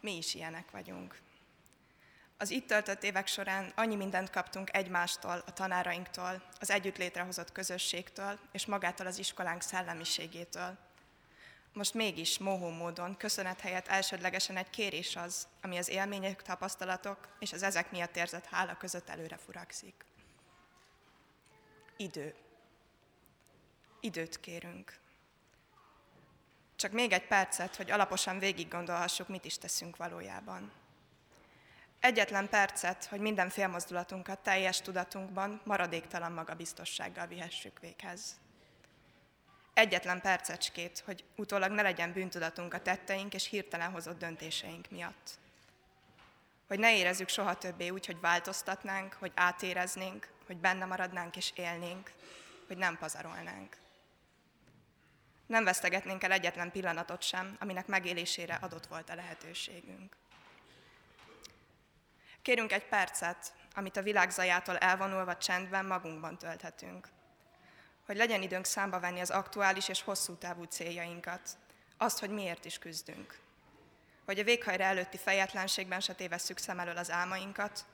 Mi 0.00 0.16
is 0.16 0.34
ilyenek 0.34 0.70
vagyunk. 0.70 1.18
Az 2.36 2.50
itt 2.50 2.66
töltött 2.66 3.02
évek 3.02 3.26
során 3.26 3.72
annyi 3.74 3.94
mindent 3.96 4.30
kaptunk 4.30 4.76
egymástól, 4.76 5.42
a 5.46 5.52
tanárainktól, 5.52 6.42
az 6.60 6.70
együtt 6.70 6.96
létrehozott 6.96 7.52
közösségtől 7.52 8.38
és 8.52 8.66
magától 8.66 9.06
az 9.06 9.18
iskolánk 9.18 9.62
szellemiségétől. 9.62 10.78
most 11.72 11.94
mégis 11.94 12.38
mohó 12.38 12.70
módon 12.70 13.16
köszönet 13.16 13.60
helyett 13.60 13.88
elsődlegesen 13.88 14.56
egy 14.56 14.70
kérés 14.70 15.16
az, 15.16 15.48
ami 15.62 15.78
az 15.78 15.88
élmények, 15.88 16.42
tapasztalatok 16.42 17.28
és 17.38 17.52
az 17.52 17.62
ezek 17.62 17.90
miatt 17.90 18.16
érzett 18.16 18.46
hála 18.46 18.76
között 18.76 19.08
előre 19.08 19.36
furakszik. 19.36 20.04
Idő. 21.96 22.34
Időt 24.00 24.40
kérünk. 24.40 24.98
Csak 26.76 26.92
még 26.92 27.12
egy 27.12 27.26
percet, 27.26 27.76
hogy 27.76 27.90
alaposan 27.90 28.38
végig 28.38 28.68
gondolhassuk, 28.68 29.28
mit 29.28 29.44
is 29.44 29.58
teszünk 29.58 29.96
valójában. 29.96 30.72
Egyetlen 32.04 32.48
percet, 32.48 33.04
hogy 33.04 33.20
minden 33.20 33.48
félmozdulatunkat 33.48 34.38
teljes 34.38 34.80
tudatunkban 34.80 35.60
maradéktalan 35.64 36.32
magabiztossággal 36.32 37.26
vihessük 37.26 37.80
véghez. 37.80 38.36
Egyetlen 39.74 40.20
percecskét, 40.20 41.02
hogy 41.04 41.24
utólag 41.36 41.70
ne 41.70 41.82
legyen 41.82 42.12
bűntudatunk 42.12 42.74
a 42.74 42.82
tetteink 42.82 43.34
és 43.34 43.48
hirtelen 43.48 43.90
hozott 43.90 44.18
döntéseink 44.18 44.90
miatt. 44.90 45.38
Hogy 46.66 46.78
ne 46.78 46.96
érezzük 46.96 47.28
soha 47.28 47.54
többé 47.54 47.88
úgy, 47.88 48.06
hogy 48.06 48.20
változtatnánk, 48.20 49.12
hogy 49.12 49.32
átéreznénk, 49.34 50.28
hogy 50.46 50.56
benne 50.56 50.84
maradnánk 50.84 51.36
és 51.36 51.52
élnénk, 51.54 52.12
hogy 52.66 52.76
nem 52.76 52.98
pazarolnánk. 52.98 53.76
Nem 55.46 55.64
vesztegetnénk 55.64 56.22
el 56.22 56.32
egyetlen 56.32 56.70
pillanatot 56.70 57.22
sem, 57.22 57.56
aminek 57.60 57.86
megélésére 57.86 58.54
adott 58.54 58.86
volt 58.86 59.10
a 59.10 59.14
lehetőségünk. 59.14 60.16
Kérünk 62.44 62.72
egy 62.72 62.84
percet, 62.84 63.52
amit 63.74 63.96
a 63.96 64.02
világ 64.02 64.30
zajától 64.30 64.76
elvonulva 64.78 65.36
csendben 65.36 65.86
magunkban 65.86 66.38
tölthetünk. 66.38 67.08
Hogy 68.06 68.16
legyen 68.16 68.42
időnk 68.42 68.64
számba 68.64 69.00
venni 69.00 69.20
az 69.20 69.30
aktuális 69.30 69.88
és 69.88 70.02
hosszú 70.02 70.34
távú 70.34 70.62
céljainkat, 70.64 71.48
azt, 71.96 72.18
hogy 72.18 72.30
miért 72.30 72.64
is 72.64 72.78
küzdünk. 72.78 73.38
Hogy 74.24 74.38
a 74.38 74.44
véghajra 74.44 74.84
előtti 74.84 75.16
fejetlenségben 75.16 76.00
se 76.00 76.14
tévesszük 76.14 76.58
szem 76.58 76.80
elől 76.80 76.96
az 76.96 77.10
álmainkat, 77.10 77.84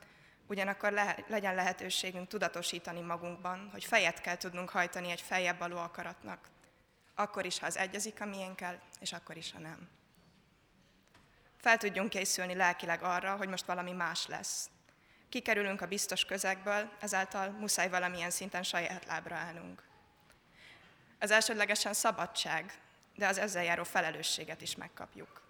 ugyanakkor 0.46 0.92
le- 0.92 1.24
legyen 1.28 1.54
lehetőségünk 1.54 2.28
tudatosítani 2.28 3.00
magunkban, 3.00 3.68
hogy 3.72 3.84
fejet 3.84 4.20
kell 4.20 4.36
tudnunk 4.36 4.70
hajtani 4.70 5.10
egy 5.10 5.20
feljebb 5.20 5.58
való 5.58 5.76
akaratnak. 5.76 6.48
Akkor 7.14 7.46
is, 7.46 7.58
ha 7.58 7.66
az 7.66 7.76
egyezik 7.76 8.20
a 8.20 8.24
miénkkel, 8.24 8.80
és 9.00 9.12
akkor 9.12 9.36
is, 9.36 9.52
ha 9.52 9.58
nem 9.58 9.99
fel 11.60 11.76
tudjunk 11.76 12.08
készülni 12.10 12.54
lelkileg 12.54 13.02
arra, 13.02 13.36
hogy 13.36 13.48
most 13.48 13.64
valami 13.64 13.92
más 13.92 14.26
lesz. 14.26 14.70
Kikerülünk 15.28 15.80
a 15.80 15.86
biztos 15.86 16.24
közegből, 16.24 16.90
ezáltal 17.00 17.50
muszáj 17.50 17.88
valamilyen 17.88 18.30
szinten 18.30 18.62
saját 18.62 19.04
lábra 19.04 19.34
állnunk. 19.34 19.82
Ez 21.18 21.30
elsődlegesen 21.30 21.92
szabadság, 21.92 22.80
de 23.14 23.26
az 23.26 23.38
ezzel 23.38 23.64
járó 23.64 23.84
felelősséget 23.84 24.60
is 24.60 24.76
megkapjuk. 24.76 25.42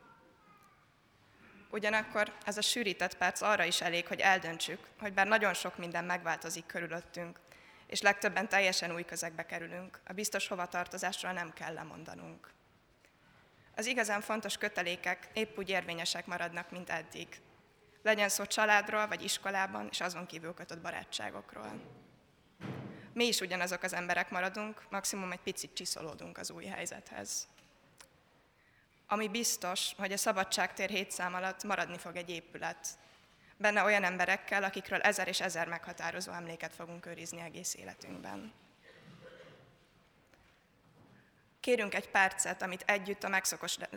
Ugyanakkor 1.71 2.33
ez 2.45 2.57
a 2.57 2.63
sűrített 2.63 3.17
perc 3.17 3.41
arra 3.41 3.65
is 3.65 3.81
elég, 3.81 4.07
hogy 4.07 4.21
eldöntsük, 4.21 4.87
hogy 4.99 5.13
bár 5.13 5.27
nagyon 5.27 5.55
sok 5.55 5.77
minden 5.77 6.05
megváltozik 6.05 6.67
körülöttünk, 6.67 7.39
és 7.87 8.01
legtöbben 8.01 8.49
teljesen 8.49 8.95
új 8.95 9.05
közegbe 9.05 9.47
kerülünk, 9.47 10.01
a 10.07 10.13
biztos 10.13 10.49
hovatartozásról 10.49 11.33
nem 11.33 11.53
kell 11.53 11.73
lemondanunk. 11.73 12.49
Az 13.81 13.87
igazán 13.87 14.21
fontos 14.21 14.57
kötelékek 14.57 15.29
épp 15.33 15.59
úgy 15.59 15.69
érvényesek 15.69 16.27
maradnak, 16.27 16.71
mint 16.71 16.91
eddig. 16.91 17.29
Legyen 18.03 18.29
szó 18.29 18.45
családról, 18.45 19.07
vagy 19.07 19.25
iskolában, 19.25 19.89
és 19.91 20.01
azon 20.01 20.27
kívül 20.27 20.55
kötött 20.55 20.81
barátságokról. 20.81 21.81
Mi 23.13 23.27
is 23.27 23.41
ugyanazok 23.41 23.83
az 23.83 23.93
emberek 23.93 24.31
maradunk, 24.31 24.83
maximum 24.91 25.33
egy 25.33 25.41
picit 25.41 25.75
csiszolódunk 25.75 26.39
az 26.39 26.51
új 26.51 26.65
helyzethez. 26.65 27.49
Ami 29.07 29.29
biztos, 29.29 29.93
hogy 29.99 30.13
a 30.13 30.17
szabadságtér 30.17 30.89
hét 30.89 31.19
alatt 31.19 31.65
maradni 31.65 31.99
fog 31.99 32.17
egy 32.17 32.31
épület. 32.31 32.87
Benne 33.57 33.83
olyan 33.83 34.05
emberekkel, 34.05 34.65
akikről 34.65 35.01
ezer 35.01 35.29
és 35.29 35.41
ezer 35.41 35.69
meghatározó 35.69 36.33
emléket 36.33 36.75
fogunk 36.75 37.07
őrizni 37.07 37.41
egész 37.41 37.75
életünkben. 37.75 38.53
Kérünk 41.61 41.95
egy 41.95 42.11
percet, 42.11 42.63
amit 42.63 42.83
együtt 42.87 43.25
a 43.25 43.29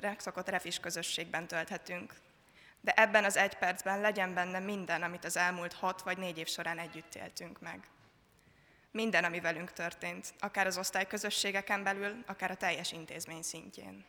megszokott 0.02 0.50
refis 0.50 0.80
közösségben 0.80 1.48
tölthetünk. 1.48 2.14
De 2.82 2.92
ebben 2.92 3.24
az 3.24 3.38
egy 3.38 3.56
percben 3.56 4.02
legyen 4.02 4.34
benne 4.34 4.60
minden, 4.60 5.04
amit 5.04 5.26
az 5.26 5.38
elmúlt 5.38 5.74
hat 5.74 6.02
vagy 6.02 6.18
négy 6.18 6.38
év 6.38 6.48
során 6.48 6.80
együtt 6.80 7.16
éltünk 7.16 7.60
meg. 7.60 7.88
Minden, 8.92 9.24
ami 9.24 9.40
velünk 9.40 9.72
történt, 9.72 10.34
akár 10.40 10.68
az 10.68 10.78
osztályközösségeken 10.78 11.84
belül, 11.84 12.24
akár 12.26 12.52
a 12.52 12.56
teljes 12.56 12.92
intézmény 12.92 13.42
szintjén. 13.42 14.06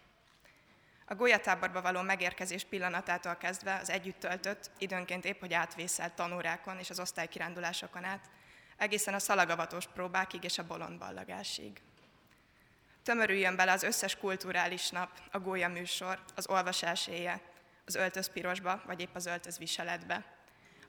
A 1.06 1.14
golyatáborba 1.14 1.82
való 1.82 2.00
megérkezés 2.00 2.64
pillanatától 2.64 3.36
kezdve 3.36 3.74
az 3.74 3.90
együtt 3.90 4.18
töltött, 4.18 4.70
időnként 4.78 5.24
épp 5.24 5.40
hogy 5.40 5.54
átvészelt 5.54 6.12
tanórákon 6.12 6.78
és 6.78 6.90
az 6.90 7.00
osztálykirándulásokon 7.00 8.04
át, 8.04 8.30
egészen 8.76 9.14
a 9.14 9.18
szalagavatós 9.18 9.86
próbákig 9.86 10.44
és 10.44 10.58
a 10.58 10.66
bolond 10.66 10.98
ballagásig. 10.98 11.80
Tömörüljön 13.04 13.56
bele 13.56 13.72
az 13.72 13.82
összes 13.82 14.16
kulturális 14.16 14.90
nap, 14.90 15.10
a 15.30 15.38
gólya 15.38 15.68
műsor, 15.68 16.18
az 16.34 16.48
olvasás 16.48 17.06
éje, 17.06 17.40
az 17.86 17.94
öltöz 17.94 18.32
pirosba, 18.32 18.82
vagy 18.86 19.00
épp 19.00 19.14
az 19.14 19.26
öltöz 19.26 19.58
viseletbe. 19.58 20.24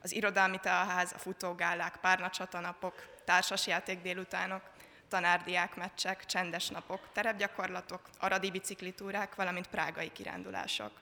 Az 0.02 0.12
irodalmi 0.12 0.58
teaház, 0.58 1.12
a 1.12 1.18
futógálák, 1.18 1.96
párnacsatanapok, 1.96 2.94
társasjáték 3.24 4.00
délutánok, 4.02 4.62
tanárdiák 5.08 5.74
meccsek, 5.74 6.26
csendes 6.26 6.68
napok, 6.68 7.08
terepgyakorlatok, 7.12 8.00
aradi 8.18 8.50
biciklitúrák, 8.50 9.34
valamint 9.34 9.66
prágai 9.66 10.12
kirándulások. 10.12 11.00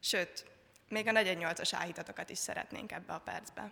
Sőt, 0.00 0.46
még 0.88 1.08
a 1.08 1.12
48-as 1.12 1.72
áhítatokat 1.72 2.30
is 2.30 2.38
szeretnénk 2.38 2.92
ebbe 2.92 3.12
a 3.12 3.18
percbe. 3.18 3.70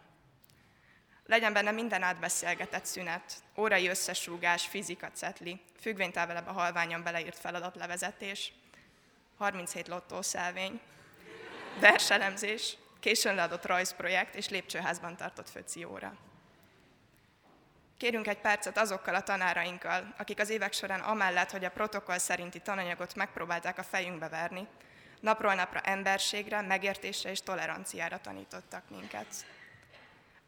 Legyen 1.26 1.52
benne 1.52 1.70
minden 1.70 2.02
átbeszélgetett 2.02 2.84
szünet, 2.84 3.34
órai 3.56 3.88
összesúgás, 3.88 4.66
fizika 4.66 5.10
cetli, 5.10 5.60
függvénytávelebb 5.80 6.46
a 6.46 6.52
halványon 6.52 7.02
beleírt 7.02 7.38
feladatlevezetés, 7.38 8.52
37 9.36 9.88
lottószelvény, 9.88 10.80
verselemzés, 11.80 12.76
későn 13.00 13.34
leadott 13.34 13.66
rajzprojekt 13.66 14.34
és 14.34 14.48
lépcsőházban 14.48 15.16
tartott 15.16 15.50
föcióra. 15.50 16.14
Kérünk 17.96 18.26
egy 18.26 18.40
percet 18.40 18.78
azokkal 18.78 19.14
a 19.14 19.22
tanárainkkal, 19.22 20.14
akik 20.18 20.40
az 20.40 20.48
évek 20.48 20.72
során 20.72 21.00
amellett, 21.00 21.50
hogy 21.50 21.64
a 21.64 21.70
protokoll 21.70 22.18
szerinti 22.18 22.60
tananyagot 22.60 23.14
megpróbálták 23.14 23.78
a 23.78 23.82
fejünkbe 23.82 24.28
verni, 24.28 24.66
napról 25.20 25.54
napra 25.54 25.80
emberségre, 25.80 26.60
megértésre 26.60 27.30
és 27.30 27.40
toleranciára 27.40 28.20
tanítottak 28.20 28.82
minket 28.90 29.26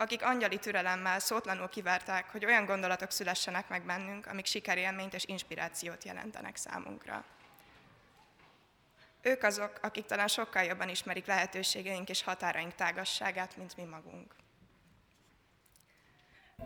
akik 0.05 0.23
angyali 0.23 0.59
türelemmel 0.59 1.19
szótlanul 1.19 1.69
kivárták, 1.69 2.31
hogy 2.31 2.45
olyan 2.45 2.65
gondolatok 2.65 3.11
szülessenek 3.11 3.69
meg 3.69 3.85
bennünk, 3.85 4.27
amik 4.27 4.45
sikerélményt 4.45 5.15
és 5.15 5.25
inspirációt 5.25 6.05
jelentenek 6.05 6.57
számunkra. 6.57 7.25
Ők 9.23 9.43
azok, 9.43 9.79
akik 9.83 10.07
talán 10.07 10.29
sokkal 10.29 10.63
jobban 10.63 10.89
ismerik 10.89 11.27
lehetőségeink 11.27 12.09
és 12.09 12.23
határaink 12.23 12.75
tágasságát, 12.75 13.57
mint 13.57 13.77
mi 13.77 13.85
magunk. 13.85 14.35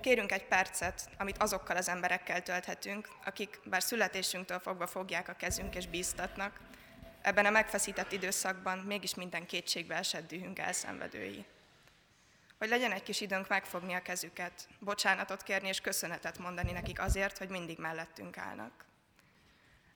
Kérünk 0.00 0.32
egy 0.32 0.44
percet, 0.46 1.08
amit 1.18 1.38
azokkal 1.38 1.76
az 1.76 1.88
emberekkel 1.88 2.42
tölthetünk, 2.42 3.08
akik 3.24 3.60
bár 3.64 3.82
születésünktől 3.82 4.58
fogva 4.58 4.86
fogják 4.86 5.28
a 5.28 5.32
kezünk 5.32 5.74
és 5.74 5.86
bíztatnak, 5.86 6.60
ebben 7.22 7.46
a 7.46 7.50
megfeszített 7.50 8.12
időszakban 8.12 8.78
mégis 8.78 9.14
minden 9.14 9.46
kétségbe 9.46 9.94
esett 9.94 10.28
dühünk 10.28 10.58
elszenvedői 10.58 11.44
hogy 12.58 12.68
legyen 12.68 12.92
egy 12.92 13.02
kis 13.02 13.20
időnk 13.20 13.48
megfogni 13.48 13.94
a 13.94 14.02
kezüket, 14.02 14.68
bocsánatot 14.78 15.42
kérni 15.42 15.68
és 15.68 15.80
köszönetet 15.80 16.38
mondani 16.38 16.72
nekik 16.72 17.00
azért, 17.00 17.38
hogy 17.38 17.48
mindig 17.48 17.78
mellettünk 17.78 18.38
állnak. 18.38 18.84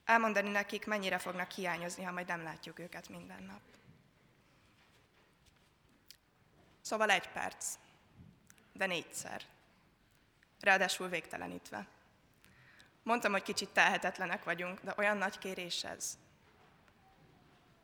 Elmondani 0.05 0.49
nekik, 0.49 0.85
mennyire 0.85 1.17
fognak 1.17 1.51
hiányozni, 1.51 2.03
ha 2.03 2.11
majd 2.11 2.27
nem 2.27 2.43
látjuk 2.43 2.79
őket 2.79 3.09
minden 3.09 3.43
nap. 3.43 3.61
Szóval 6.81 7.09
egy 7.09 7.29
perc, 7.29 7.75
de 8.73 8.85
négyszer. 8.85 9.41
Ráadásul 10.59 11.07
végtelenítve. 11.07 11.87
Mondtam, 13.03 13.31
hogy 13.31 13.43
kicsit 13.43 13.69
telhetetlenek 13.69 14.43
vagyunk, 14.43 14.79
de 14.81 14.93
olyan 14.97 15.17
nagy 15.17 15.37
kérés 15.37 15.83
ez. 15.83 16.17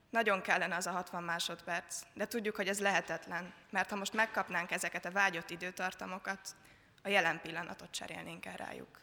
Nagyon 0.10 0.42
kellene 0.42 0.76
az 0.76 0.88
a 0.88 0.92
60 0.92 1.24
másodperc, 1.24 2.02
de 2.14 2.28
tudjuk, 2.28 2.56
hogy 2.56 2.68
ez 2.68 2.80
lehetetlen, 2.80 3.54
mert 3.70 3.90
ha 3.90 3.96
most 3.96 4.14
megkapnánk 4.14 4.72
ezeket 4.72 5.06
a 5.06 5.12
vágyott 5.12 5.50
időtartamokat, 5.50 6.56
a 7.04 7.10
jelen 7.10 7.42
pillanatot 7.42 7.92
cserélnénk 7.92 8.46
el 8.46 8.56
rájuk. 8.56 9.02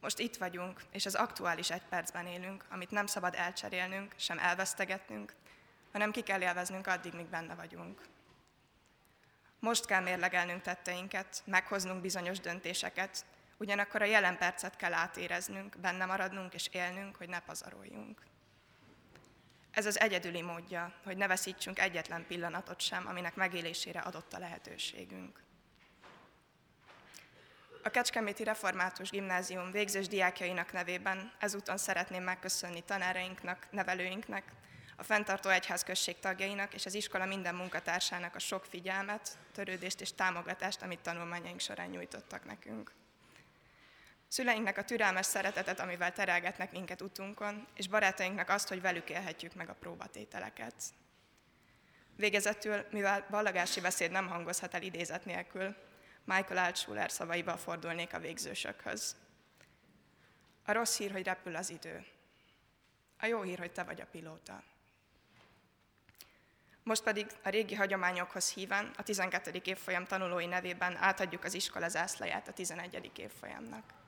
Most 0.00 0.18
itt 0.18 0.36
vagyunk, 0.36 0.82
és 0.90 1.06
az 1.06 1.14
aktuális 1.14 1.70
egy 1.70 1.84
percben 1.88 2.26
élünk, 2.26 2.64
amit 2.70 2.90
nem 2.90 3.06
szabad 3.06 3.34
elcserélnünk, 3.34 4.14
sem 4.16 4.38
elvesztegetnünk, 4.38 5.34
hanem 5.92 6.10
ki 6.10 6.20
kell 6.20 6.40
élveznünk 6.40 6.86
addig, 6.86 7.14
míg 7.14 7.26
benne 7.26 7.54
vagyunk. 7.54 8.00
Most 9.58 9.86
kell 9.86 10.02
mérlegelnünk 10.02 10.62
tetteinket, 10.62 11.42
meghoznunk 11.44 12.00
bizonyos 12.00 12.40
döntéseket, 12.40 13.24
ugyanakkor 13.56 14.02
a 14.02 14.04
jelen 14.04 14.38
percet 14.38 14.76
kell 14.76 14.92
átéreznünk, 14.92 15.78
benne 15.78 16.04
maradnunk 16.04 16.54
és 16.54 16.68
élnünk, 16.72 17.16
hogy 17.16 17.28
ne 17.28 17.40
pazaroljunk. 17.40 18.22
Ez 19.74 19.86
az 19.86 20.00
egyedüli 20.00 20.42
módja, 20.42 20.92
hogy 21.04 21.16
ne 21.16 21.26
veszítsünk 21.26 21.78
egyetlen 21.78 22.26
pillanatot 22.26 22.80
sem, 22.80 23.06
aminek 23.06 23.34
megélésére 23.34 24.00
adott 24.00 24.32
a 24.32 24.38
lehetőségünk. 24.38 25.42
A 27.82 27.90
Kecskeméti 27.90 28.44
Református 28.44 29.10
Gimnázium 29.10 29.70
végzős 29.70 30.08
diákjainak 30.08 30.72
nevében 30.72 31.32
ezúton 31.38 31.76
szeretném 31.76 32.22
megköszönni 32.22 32.82
tanárainknak, 32.82 33.66
nevelőinknek, 33.70 34.52
a 34.96 35.02
fenntartó 35.02 35.50
egyházközség 35.50 36.18
tagjainak 36.18 36.74
és 36.74 36.86
az 36.86 36.94
iskola 36.94 37.24
minden 37.24 37.54
munkatársának 37.54 38.34
a 38.34 38.38
sok 38.38 38.64
figyelmet, 38.64 39.38
törődést 39.52 40.00
és 40.00 40.12
támogatást, 40.14 40.82
amit 40.82 41.00
tanulmányaink 41.00 41.60
során 41.60 41.88
nyújtottak 41.88 42.44
nekünk. 42.44 42.92
Szüleinknek 44.34 44.78
a 44.78 44.84
türelmes 44.84 45.26
szeretetet, 45.26 45.80
amivel 45.80 46.12
terelgetnek 46.12 46.72
minket 46.72 47.00
utunkon, 47.00 47.66
és 47.74 47.88
barátainknak 47.88 48.48
azt, 48.48 48.68
hogy 48.68 48.80
velük 48.80 49.10
élhetjük 49.10 49.54
meg 49.54 49.68
a 49.68 49.74
próbatételeket. 49.74 50.74
Végezetül, 52.16 52.86
mivel 52.90 53.26
ballagási 53.30 53.80
beszéd 53.80 54.10
nem 54.10 54.28
hangozhat 54.28 54.74
el 54.74 54.82
idézet 54.82 55.24
nélkül, 55.24 55.76
Michael 56.24 56.64
Altschuler 56.64 57.10
szavaival 57.10 57.56
fordulnék 57.56 58.14
a 58.14 58.18
végzősökhöz. 58.18 59.16
A 60.64 60.72
rossz 60.72 60.96
hír, 60.96 61.12
hogy 61.12 61.24
repül 61.24 61.56
az 61.56 61.70
idő. 61.70 62.06
A 63.18 63.26
jó 63.26 63.42
hír, 63.42 63.58
hogy 63.58 63.72
te 63.72 63.82
vagy 63.82 64.00
a 64.00 64.06
pilóta. 64.06 64.62
Most 66.82 67.02
pedig 67.02 67.26
a 67.42 67.48
régi 67.48 67.74
hagyományokhoz 67.74 68.52
híven 68.52 68.90
a 68.96 69.02
12. 69.02 69.60
évfolyam 69.64 70.04
tanulói 70.04 70.46
nevében 70.46 70.96
átadjuk 70.96 71.44
az 71.44 71.54
iskola 71.54 71.88
zászlaját 71.88 72.48
a 72.48 72.52
11. 72.52 73.10
évfolyamnak. 73.16 74.02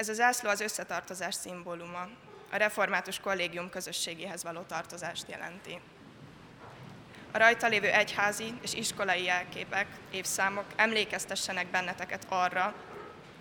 Ez 0.00 0.08
az 0.08 0.16
zászló 0.16 0.50
az 0.50 0.60
összetartozás 0.60 1.34
szimbóluma, 1.34 2.08
a 2.50 2.56
református 2.56 3.20
kollégium 3.20 3.70
közösségéhez 3.70 4.42
való 4.42 4.60
tartozást 4.60 5.28
jelenti. 5.28 5.80
A 7.32 7.38
rajta 7.38 7.66
lévő 7.66 7.88
egyházi 7.88 8.54
és 8.62 8.74
iskolai 8.74 9.22
jelképek, 9.22 9.86
évszámok 10.10 10.64
emlékeztessenek 10.76 11.66
benneteket 11.66 12.26
arra, 12.28 12.74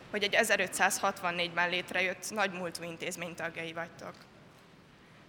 hogy 0.10 0.24
egy 0.24 0.38
1564-ben 0.40 1.70
létrejött 1.70 2.32
nagy 2.32 2.52
múltú 2.52 2.84
intézmény 2.84 3.36
tagjai 3.36 3.74
vagytok. 3.74 4.14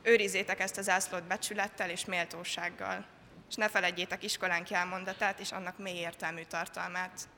Őrizzétek 0.03 0.61
ezt 0.61 0.79
a 0.79 0.83
zászlót 0.83 1.25
becsülettel 1.25 1.91
és 1.91 2.05
méltósággal, 2.05 3.05
és 3.49 3.55
ne 3.55 3.69
feledjétek 3.69 4.23
iskolánk 4.23 4.71
elmondatát 4.71 5.41
és 5.41 5.53
annak 5.53 5.79
mély 5.79 5.99
értelmű 5.99 6.43
tartalmát. 6.43 7.29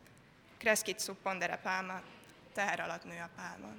Kreszkit 0.59 1.13
pondere 1.23 1.57
pálma, 1.57 2.01
teher 2.53 2.81
alatt 2.81 3.05
nő 3.05 3.19
a 3.21 3.29
pálma. 3.37 3.71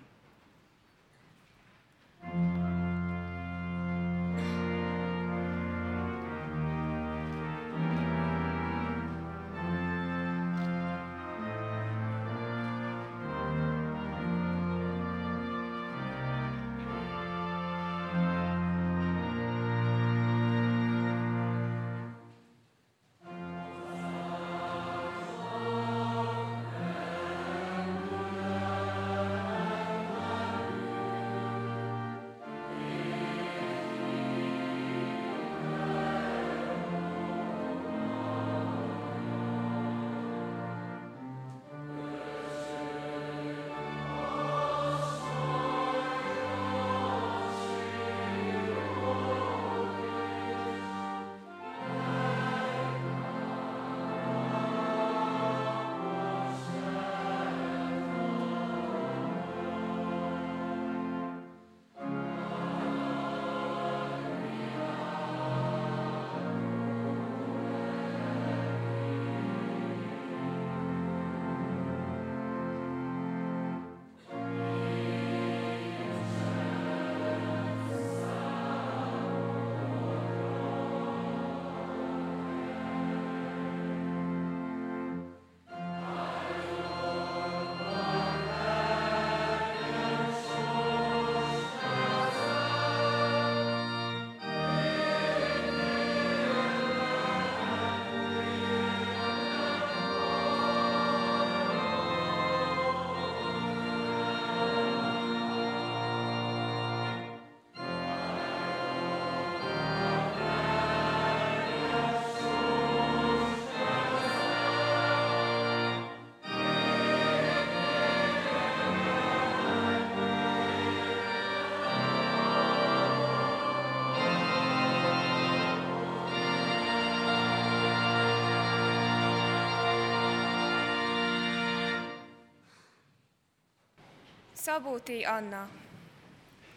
Szabó 134.64 135.00
T. 135.00 135.10
Anna, 135.26 135.70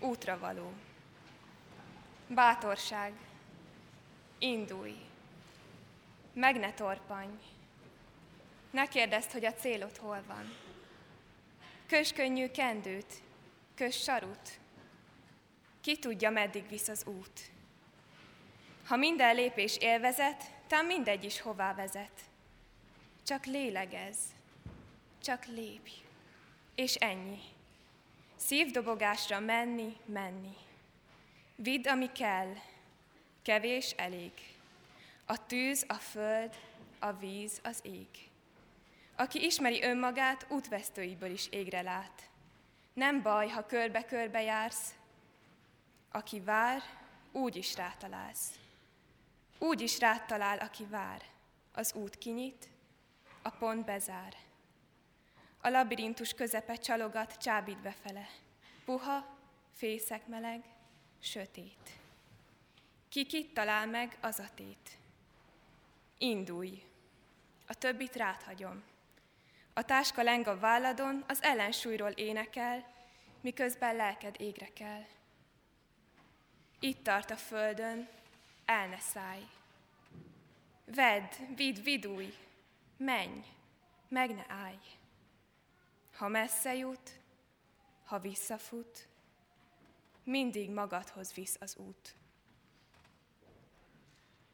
útra 0.01 0.39
való. 0.39 0.73
Bátorság, 2.29 3.13
indulj, 4.39 4.97
meg 6.33 6.57
ne 6.59 6.73
torpanj, 6.73 7.39
ne 8.71 8.87
kérdezd, 8.87 9.33
hogy 9.33 9.45
a 9.45 9.53
célod 9.53 9.97
hol 9.97 10.23
van. 10.27 10.57
Kös 11.87 12.13
könnyű 12.13 12.51
kendőt, 12.51 13.23
kös 13.75 14.03
sarut, 14.03 14.59
ki 15.81 15.99
tudja, 15.99 16.31
meddig 16.31 16.69
visz 16.69 16.89
az 16.89 17.07
út. 17.07 17.41
Ha 18.87 18.97
minden 18.97 19.35
lépés 19.35 19.77
élvezet, 19.77 20.45
tám 20.67 20.87
mindegy 20.87 21.25
is 21.25 21.41
hová 21.41 21.75
vezet. 21.75 22.21
Csak 23.23 23.45
lélegez, 23.45 24.19
csak 25.23 25.45
lépj, 25.45 25.93
és 26.75 26.95
ennyi. 26.95 27.55
Szívdobogásra 28.37 29.41
menni, 29.41 29.97
menni. 30.05 30.57
Vidd, 31.55 31.89
ami 31.89 32.13
kell, 32.13 32.53
kevés 33.43 33.91
elég. 33.91 34.33
A 35.27 35.47
tűz, 35.47 35.85
a 35.89 35.95
föld, 35.95 36.55
a 36.99 37.13
víz, 37.13 37.61
az 37.63 37.79
ég. 37.83 38.09
Aki 39.17 39.45
ismeri 39.45 39.83
önmagát, 39.83 40.47
útvesztőiből 40.49 41.31
is 41.31 41.49
égre 41.51 41.83
lát. 41.83 42.29
Nem 42.93 43.23
baj, 43.23 43.49
ha 43.49 43.67
körbe-körbe 43.67 44.43
jársz. 44.43 44.95
Aki 46.11 46.41
vár, 46.41 46.83
úgy 47.33 47.57
is 47.57 47.77
rátalálsz. 47.77 48.51
Úgy 49.59 49.81
is 49.81 49.99
rátalál, 49.99 50.59
aki 50.59 50.85
vár. 50.85 51.23
Az 51.73 51.93
út 51.95 52.19
kinyit, 52.19 52.69
a 53.43 53.51
pont 53.51 53.85
bezár. 53.85 54.46
A 55.67 55.69
labirintus 55.69 56.35
közepe 56.35 56.75
csalogat, 56.75 57.37
csábít 57.37 57.79
befele. 57.79 58.29
Puha, 58.85 59.37
fészek 59.73 60.27
meleg, 60.27 60.65
sötét. 61.21 61.99
Ki 63.09 63.27
kit 63.27 63.55
talál 63.55 63.87
meg, 63.87 64.19
az 64.21 64.39
a 64.39 64.49
tét. 64.55 64.91
Indulj. 66.19 66.83
A 67.67 67.75
többit 67.75 68.17
rád 68.17 68.43
hagyom. 68.43 68.83
A 69.73 69.83
táska 69.83 70.23
leng 70.23 70.47
a 70.47 70.59
válladon, 70.59 71.25
az 71.29 71.43
ellensúlyról 71.43 72.11
énekel, 72.11 72.93
miközben 73.41 73.97
lelked 73.97 74.35
égre 74.39 74.69
kell. 74.73 75.05
Itt 76.81 77.03
tart 77.03 77.31
a 77.31 77.37
földön, 77.37 78.09
el 78.65 78.89
ne 78.89 78.99
szállj. 78.99 79.47
Vedd, 80.85 81.33
vidd, 81.57 81.83
vidulj, 81.83 82.35
menj, 82.97 83.45
meg 84.09 84.35
ne 84.35 84.45
állj. 84.49 84.79
Ha 86.17 86.29
messze 86.29 86.75
jut, 86.75 87.11
ha 88.05 88.19
visszafut, 88.19 89.09
mindig 90.25 90.71
magadhoz 90.71 91.35
visz 91.35 91.57
az 91.61 91.77
út. 91.77 92.15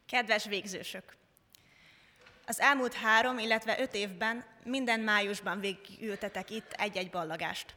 Kedves 0.05 0.45
végzősök! 0.45 1.15
Az 2.45 2.59
elmúlt 2.59 2.93
három, 2.93 3.37
illetve 3.37 3.79
öt 3.79 3.93
évben 3.93 4.45
minden 4.63 4.99
májusban 4.99 5.59
végültetek 5.59 6.49
itt 6.49 6.71
egy-egy 6.71 7.09
ballagást. 7.09 7.75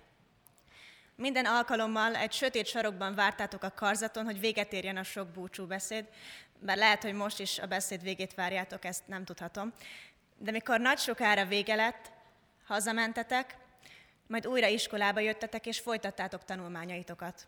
Minden 1.14 1.44
alkalommal 1.44 2.14
egy 2.14 2.32
sötét 2.32 2.66
sarokban 2.66 3.14
vártátok 3.14 3.62
a 3.62 3.74
karzaton, 3.74 4.24
hogy 4.24 4.40
véget 4.40 4.72
érjen 4.72 4.96
a 4.96 5.02
sok 5.02 5.28
búcsú 5.28 5.66
beszéd, 5.66 6.08
bár 6.58 6.76
lehet, 6.76 7.02
hogy 7.02 7.14
most 7.14 7.40
is 7.40 7.58
a 7.58 7.66
beszéd 7.66 8.02
végét 8.02 8.34
várjátok, 8.34 8.84
ezt 8.84 9.08
nem 9.08 9.24
tudhatom. 9.24 9.72
De 10.38 10.50
mikor 10.50 10.80
nagy 10.80 10.98
sokára 10.98 11.44
vége 11.44 11.74
lett, 11.74 12.10
hazamentetek, 12.64 13.56
majd 14.26 14.46
újra 14.46 14.66
iskolába 14.66 15.20
jöttetek 15.20 15.66
és 15.66 15.80
folytattátok 15.80 16.44
tanulmányaitokat. 16.44 17.46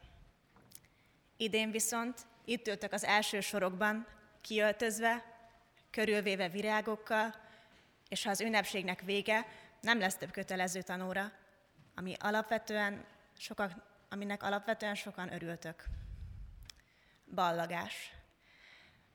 Idén 1.37 1.71
viszont 1.71 2.27
itt 2.45 2.69
ültök 2.69 2.93
az 2.93 3.05
első 3.05 3.41
sorokban, 3.41 4.07
kiöltözve, 4.41 5.25
körülvéve 5.91 6.49
virágokkal, 6.49 7.35
és 8.09 8.25
ha 8.25 8.31
az 8.31 8.41
ünnepségnek 8.41 9.01
vége, 9.01 9.47
nem 9.81 9.99
lesz 9.99 10.17
több 10.17 10.31
kötelező 10.31 10.83
tanóra, 10.83 11.33
ami 11.95 12.15
alapvetően 12.19 13.05
sokak, 13.39 13.73
aminek 14.09 14.43
alapvetően 14.43 14.95
sokan 14.95 15.33
örültök. 15.33 15.85
Ballagás. 17.35 18.13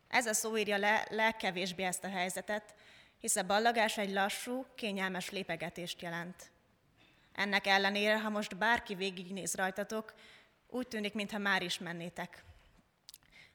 Ez 0.08 0.26
a 0.26 0.34
szó 0.34 0.58
írja 0.58 0.78
le 0.78 1.08
legkevésbé 1.10 1.84
ezt 1.84 2.04
a 2.04 2.10
helyzetet, 2.10 2.76
hisz 3.20 3.36
a 3.36 3.44
ballagás 3.44 3.98
egy 3.98 4.12
lassú, 4.12 4.66
kényelmes 4.76 5.30
lépegetést 5.30 6.02
jelent. 6.02 6.52
Ennek 7.34 7.68
ellenére, 7.68 8.20
ha 8.20 8.30
most 8.30 8.58
bárki 8.58 8.96
végignéz 8.96 9.56
rajtatok, 9.56 10.14
úgy 10.70 10.88
tűnik, 10.88 11.14
mintha 11.14 11.38
már 11.38 11.62
is 11.62 11.78
mennétek. 11.78 12.44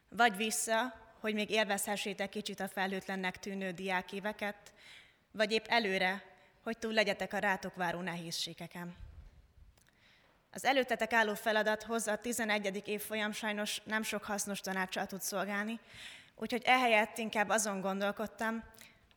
Vagy 0.09 0.35
vissza, 0.35 0.93
hogy 1.19 1.33
még 1.33 1.49
élvezhessétek 1.49 2.29
kicsit 2.29 2.59
a 2.59 2.67
felhőtlennek 2.67 3.39
tűnő 3.39 3.71
diákéveket, 3.71 4.73
vagy 5.31 5.51
épp 5.51 5.65
előre, 5.67 6.23
hogy 6.63 6.77
túl 6.77 6.93
legyetek 6.93 7.33
a 7.33 7.37
rátok 7.37 7.75
váró 7.75 7.99
nehézségeken. 7.99 8.95
Az 10.51 10.65
előttetek 10.65 11.13
álló 11.13 11.35
feladat 11.35 11.83
hozzá 11.83 12.13
a 12.13 12.17
11. 12.17 12.87
évfolyam 12.87 13.31
sajnos 13.31 13.81
nem 13.83 14.03
sok 14.03 14.23
hasznos 14.23 14.61
tanácsal 14.61 15.05
tud 15.05 15.21
szolgálni, 15.21 15.79
úgyhogy 16.35 16.61
ehelyett 16.65 17.17
inkább 17.17 17.49
azon 17.49 17.81
gondolkodtam, 17.81 18.63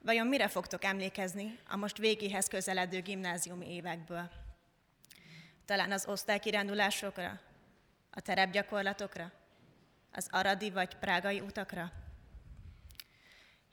vajon 0.04 0.26
mire 0.26 0.48
fogtok 0.48 0.84
emlékezni 0.84 1.58
a 1.68 1.76
most 1.76 1.98
végéhez 1.98 2.46
közeledő 2.46 3.00
gimnáziumi 3.00 3.74
évekből. 3.74 4.41
Talán 5.72 5.92
az 5.92 6.06
osztálykirándulásokra, 6.06 7.40
a 8.10 8.20
terepgyakorlatokra, 8.20 9.32
az 10.12 10.26
aradi 10.30 10.70
vagy 10.70 10.94
prágai 10.94 11.40
utakra? 11.40 11.92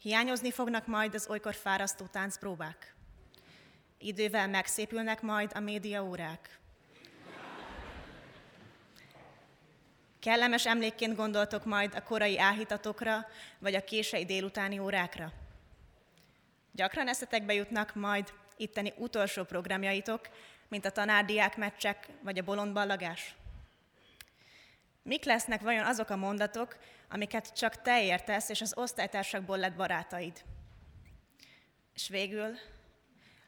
Hiányozni 0.01 0.51
fognak 0.51 0.87
majd 0.87 1.13
az 1.13 1.27
olykor 1.29 1.55
fárasztó 1.55 2.05
táncpróbák? 2.05 2.95
Idővel 3.97 4.47
megszépülnek 4.47 5.21
majd 5.21 5.51
a 5.55 5.59
média 5.59 6.03
órák? 6.03 6.59
Kellemes 10.19 10.65
emlékként 10.65 11.15
gondoltok 11.15 11.65
majd 11.65 11.95
a 11.95 12.03
korai 12.03 12.39
áhítatokra, 12.39 13.27
vagy 13.57 13.75
a 13.75 13.83
kései 13.83 14.25
délutáni 14.25 14.79
órákra? 14.79 15.31
Gyakran 16.71 17.07
eszetekbe 17.07 17.53
jutnak 17.53 17.95
majd 17.95 18.33
itteni 18.57 18.93
utolsó 18.97 19.43
programjaitok, 19.43 20.29
mint 20.69 20.85
a 20.85 20.91
tanárdiák 20.91 21.57
meccsek, 21.57 22.07
vagy 22.21 22.37
a 22.37 22.43
bolondballagás? 22.43 23.35
Mik 25.03 25.23
lesznek 25.23 25.61
vajon 25.61 25.85
azok 25.85 26.09
a 26.09 26.15
mondatok, 26.15 26.77
amiket 27.09 27.53
csak 27.53 27.81
te 27.81 28.03
értesz, 28.03 28.49
és 28.49 28.61
az 28.61 28.77
osztálytársakból 28.77 29.57
lett 29.57 29.75
barátaid? 29.75 30.43
És 31.93 32.07
végül, 32.07 32.57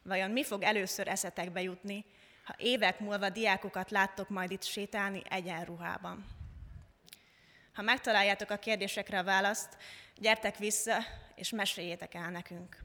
vajon 0.02 0.30
mi 0.30 0.44
fog 0.44 0.62
először 0.62 1.08
eszetekbe 1.08 1.62
jutni, 1.62 2.04
ha 2.44 2.54
évek 2.58 3.00
múlva 3.00 3.28
diákokat 3.28 3.90
láttok 3.90 4.28
majd 4.28 4.50
itt 4.50 4.62
sétálni 4.62 5.22
egyenruhában? 5.28 6.26
Ha 7.72 7.82
megtaláljátok 7.82 8.50
a 8.50 8.56
kérdésekre 8.56 9.18
a 9.18 9.24
választ, 9.24 9.76
gyertek 10.16 10.56
vissza, 10.56 10.98
és 11.34 11.50
meséljétek 11.50 12.14
el 12.14 12.30
nekünk. 12.30 12.84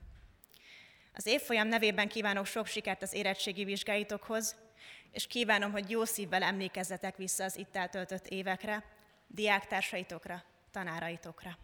Az 1.17 1.25
évfolyam 1.25 1.67
nevében 1.67 2.07
kívánok 2.07 2.45
sok 2.45 2.65
sikert 2.65 3.01
az 3.01 3.13
érettségi 3.13 3.63
vizsgáitokhoz, 3.63 4.55
és 5.11 5.27
kívánom, 5.27 5.71
hogy 5.71 5.89
jó 5.89 6.05
szívvel 6.05 6.43
emlékezzetek 6.43 7.15
vissza 7.15 7.43
az 7.43 7.57
itt 7.57 7.75
eltöltött 7.75 8.27
évekre, 8.27 8.83
diáktársaitokra, 9.27 10.43
tanáraitokra. 10.71 11.57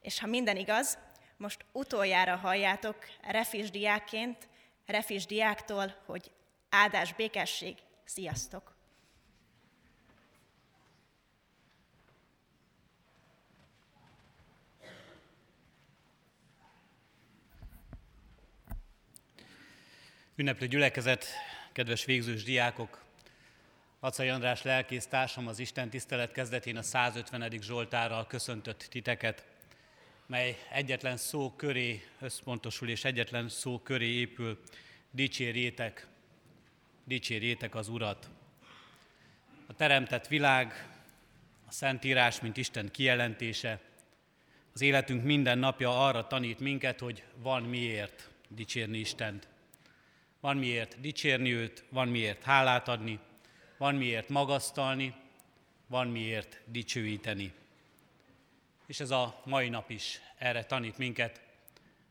És 0.00 0.20
ha 0.20 0.26
minden 0.26 0.56
igaz, 0.56 0.98
most 1.36 1.64
utoljára 1.72 2.36
halljátok 2.36 2.96
refis 3.22 3.70
diákként, 3.70 4.48
refis 4.86 5.26
diáktól, 5.26 6.02
hogy 6.06 6.30
áldás, 6.68 7.14
békesség, 7.14 7.76
sziasztok! 8.04 8.77
Ünneplő 20.40 20.66
gyülekezet, 20.66 21.26
kedves 21.72 22.04
végzős 22.04 22.42
diákok! 22.42 23.04
Acai 24.00 24.28
András 24.28 24.62
lelkész 24.62 25.06
társam 25.06 25.46
az 25.46 25.58
Isten 25.58 25.90
tisztelet 25.90 26.32
kezdetén 26.32 26.76
a 26.76 26.82
150. 26.82 27.50
Zsoltárral 27.60 28.26
köszöntött 28.26 28.86
titeket, 28.90 29.44
mely 30.26 30.56
egyetlen 30.70 31.16
szó 31.16 31.52
köré 31.56 32.02
összpontosul 32.20 32.88
és 32.88 33.04
egyetlen 33.04 33.48
szó 33.48 33.78
köré 33.78 34.06
épül. 34.06 34.60
Dicsérjétek, 35.10 36.06
dicsérjétek 37.04 37.74
az 37.74 37.88
Urat. 37.88 38.30
A 39.66 39.74
teremtett 39.74 40.26
világ, 40.26 40.88
a 41.66 41.72
Szentírás, 41.72 42.40
mint 42.40 42.56
Isten 42.56 42.90
kijelentése, 42.90 43.80
az 44.72 44.80
életünk 44.80 45.24
minden 45.24 45.58
napja 45.58 46.06
arra 46.06 46.26
tanít 46.26 46.60
minket, 46.60 47.00
hogy 47.00 47.24
van 47.36 47.62
miért 47.62 48.30
dicsérni 48.48 48.98
Istent. 48.98 49.48
Van 50.40 50.56
miért 50.56 51.00
dicsérni 51.00 51.52
őt, 51.52 51.84
van 51.88 52.08
miért 52.08 52.42
hálát 52.42 52.88
adni, 52.88 53.18
van 53.76 53.94
miért 53.94 54.28
magasztalni, 54.28 55.14
van 55.86 56.08
miért 56.08 56.60
dicsőíteni. 56.64 57.52
És 58.86 59.00
ez 59.00 59.10
a 59.10 59.40
mai 59.44 59.68
nap 59.68 59.90
is 59.90 60.20
erre 60.38 60.64
tanít 60.64 60.98
minket, 60.98 61.40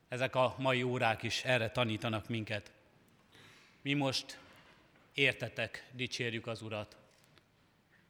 ezek 0.07 0.36
a 0.36 0.55
mai 0.57 0.84
órák 0.84 1.23
is 1.23 1.43
erre 1.43 1.69
tanítanak 1.69 2.30
minket. 2.30 2.71
Mi 3.82 3.93
most 3.93 4.39
értetek, 5.13 5.88
dicsérjük 5.91 6.47
az 6.47 6.61
Urat. 6.61 6.97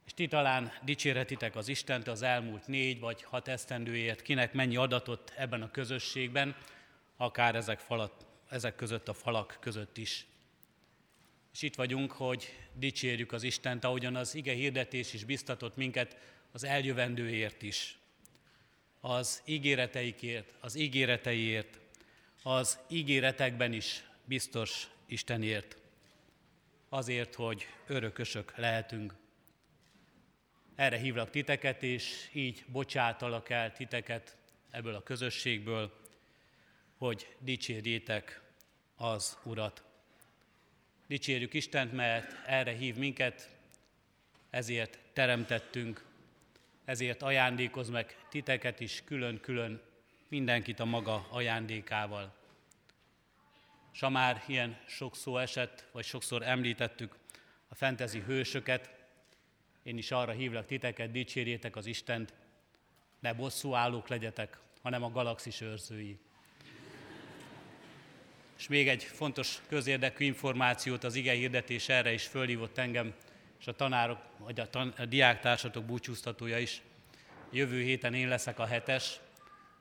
És 0.06 0.14
ti 0.14 0.26
talán 0.26 0.72
dicsérhetitek 0.82 1.56
az 1.56 1.68
Istent 1.68 2.08
az 2.08 2.22
elmúlt 2.22 2.66
négy 2.66 3.00
vagy 3.00 3.22
hat 3.22 3.48
esztendőért, 3.48 4.22
kinek 4.22 4.52
mennyi 4.52 4.76
adatot 4.76 5.32
ebben 5.36 5.62
a 5.62 5.70
közösségben, 5.70 6.56
akár 7.16 7.54
ezek 7.54 7.78
falat 7.78 8.27
ezek 8.48 8.74
között 8.74 9.08
a 9.08 9.14
falak 9.14 9.56
között 9.60 9.96
is. 9.96 10.26
És 11.52 11.62
itt 11.62 11.74
vagyunk, 11.74 12.12
hogy 12.12 12.52
dicsérjük 12.74 13.32
az 13.32 13.42
Istent, 13.42 13.84
ahogyan 13.84 14.16
az 14.16 14.34
ige 14.34 14.52
hirdetés 14.52 15.12
is 15.12 15.24
biztatott 15.24 15.76
minket 15.76 16.16
az 16.52 16.64
eljövendőért 16.64 17.62
is. 17.62 17.98
Az 19.00 19.42
ígéreteikért, 19.44 20.54
az 20.60 20.74
ígéreteiért, 20.74 21.78
az 22.42 22.78
ígéretekben 22.88 23.72
is 23.72 24.04
biztos 24.24 24.88
Istenért. 25.06 25.76
Azért, 26.88 27.34
hogy 27.34 27.66
örökösök 27.86 28.56
lehetünk. 28.56 29.14
Erre 30.74 30.96
hívlak 30.96 31.30
titeket, 31.30 31.82
és 31.82 32.28
így 32.32 32.64
bocsátalak 32.66 33.50
el 33.50 33.72
titeket 33.72 34.36
ebből 34.70 34.94
a 34.94 35.02
közösségből, 35.02 35.92
hogy 36.98 37.36
dicsérjétek 37.38 38.40
az 38.96 39.38
Urat. 39.44 39.82
Dicsérjük 41.06 41.54
Istent, 41.54 41.92
mert 41.92 42.46
erre 42.46 42.72
hív 42.72 42.96
minket, 42.96 43.56
ezért 44.50 44.98
teremtettünk, 45.12 46.04
ezért 46.84 47.22
ajándékoz 47.22 47.88
meg 47.88 48.26
titeket 48.30 48.80
is 48.80 49.02
külön-külön, 49.04 49.82
mindenkit 50.28 50.80
a 50.80 50.84
maga 50.84 51.26
ajándékával. 51.30 52.34
És 53.92 54.00
ha 54.00 54.08
már 54.08 54.44
ilyen 54.46 54.78
sok 54.86 55.16
szó 55.16 55.38
esett, 55.38 55.88
vagy 55.92 56.04
sokszor 56.04 56.42
említettük 56.42 57.16
a 57.68 57.74
fentezi 57.74 58.20
hősöket, 58.20 58.90
én 59.82 59.98
is 59.98 60.10
arra 60.10 60.32
hívlak 60.32 60.66
titeket, 60.66 61.10
dicsérjétek 61.10 61.76
az 61.76 61.86
Istent, 61.86 62.34
ne 63.20 63.32
bosszú 63.32 63.74
állók 63.74 64.08
legyetek, 64.08 64.58
hanem 64.82 65.02
a 65.02 65.10
galaxis 65.10 65.60
őrzői. 65.60 66.18
És 68.58 68.68
még 68.68 68.88
egy 68.88 69.02
fontos 69.02 69.58
közérdekű 69.68 70.24
információt 70.24 71.04
az 71.04 71.14
ige 71.14 71.32
hirdetés 71.32 71.88
erre 71.88 72.12
is 72.12 72.26
fölhívott 72.26 72.78
engem, 72.78 73.14
és 73.60 73.66
a 73.66 73.72
tanárok, 73.72 74.18
vagy 74.38 74.60
a, 74.60 74.70
tan- 74.70 74.98
a 74.98 75.06
diáktársatok 75.06 75.84
búcsúztatója 75.84 76.58
is. 76.58 76.82
Jövő 77.50 77.82
héten 77.82 78.14
én 78.14 78.28
leszek 78.28 78.58
a 78.58 78.66
hetes, 78.66 79.20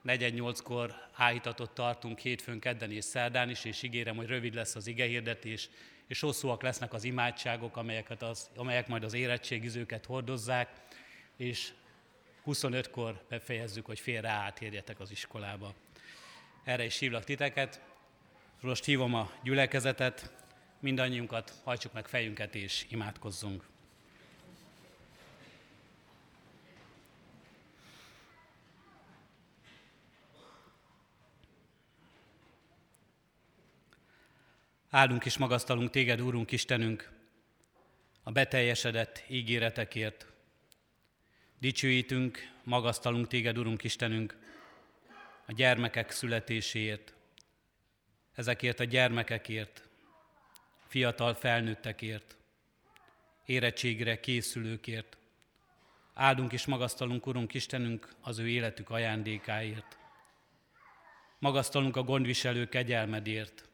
4-8-kor 0.05 0.95
áhítatot 1.13 1.71
tartunk 1.71 2.19
hétfőn, 2.19 2.59
kedden 2.59 2.91
és 2.91 3.03
szerdán 3.03 3.49
is, 3.49 3.65
és 3.65 3.84
ígérem, 3.84 4.15
hogy 4.15 4.28
rövid 4.28 4.53
lesz 4.53 4.75
az 4.75 4.88
ige 4.88 5.05
hirdetés, 5.05 5.69
és 6.07 6.19
hosszúak 6.19 6.61
lesznek 6.61 6.93
az 6.93 7.03
imádságok, 7.03 7.78
amelyeket 7.78 8.21
az, 8.21 8.49
amelyek 8.55 8.88
majd 8.88 9.03
az 9.03 9.13
érettségizőket 9.13 10.05
hordozzák, 10.05 10.69
és 11.38 11.71
25-kor 12.45 13.25
befejezzük, 13.30 13.86
hogy 13.86 13.99
félre 13.99 14.30
átérjetek 14.30 14.99
az 14.99 15.11
iskolába. 15.11 15.73
Erre 16.63 16.86
is 16.86 16.99
hívlak 16.99 17.23
titeket. 17.23 17.82
Most 18.62 18.86
hívom 18.86 19.14
a 19.14 19.32
gyülekezetet, 19.43 20.32
mindannyiunkat 20.80 21.53
hajtsuk 21.64 21.93
meg 21.93 22.08
fejünket 22.08 22.55
és 22.55 22.86
imádkozzunk. 22.89 23.66
Áldunk 34.89 35.26
és 35.26 35.38
magasztalunk 35.38 35.89
téged, 35.89 36.22
Úrunk 36.22 36.51
Istenünk, 36.51 37.12
a 38.24 38.32
beteljesedett 38.32 39.24
ígéretekért. 39.28 40.26
Dicsőítünk, 41.60 42.51
magasztalunk 42.64 43.28
téged, 43.28 43.58
Urunk 43.58 43.84
Istenünk, 43.84 44.38
a 45.45 45.51
gyermekek 45.51 46.12
születéséért, 46.12 47.16
ezekért 48.38 48.79
a 48.79 48.83
gyermekekért, 48.83 49.88
fiatal 50.88 51.33
felnőttekért, 51.33 52.38
érettségre 53.45 54.19
készülőkért. 54.19 55.17
Áldunk 56.13 56.53
és 56.53 56.65
magasztalunk, 56.65 57.25
Urunk 57.25 57.53
Istenünk, 57.53 58.09
az 58.21 58.39
ő 58.39 58.47
életük 58.47 58.89
ajándékáért. 58.89 59.97
Magasztalunk 61.39 61.95
a 61.95 62.03
gondviselő 62.03 62.67
kegyelmedért, 62.67 63.69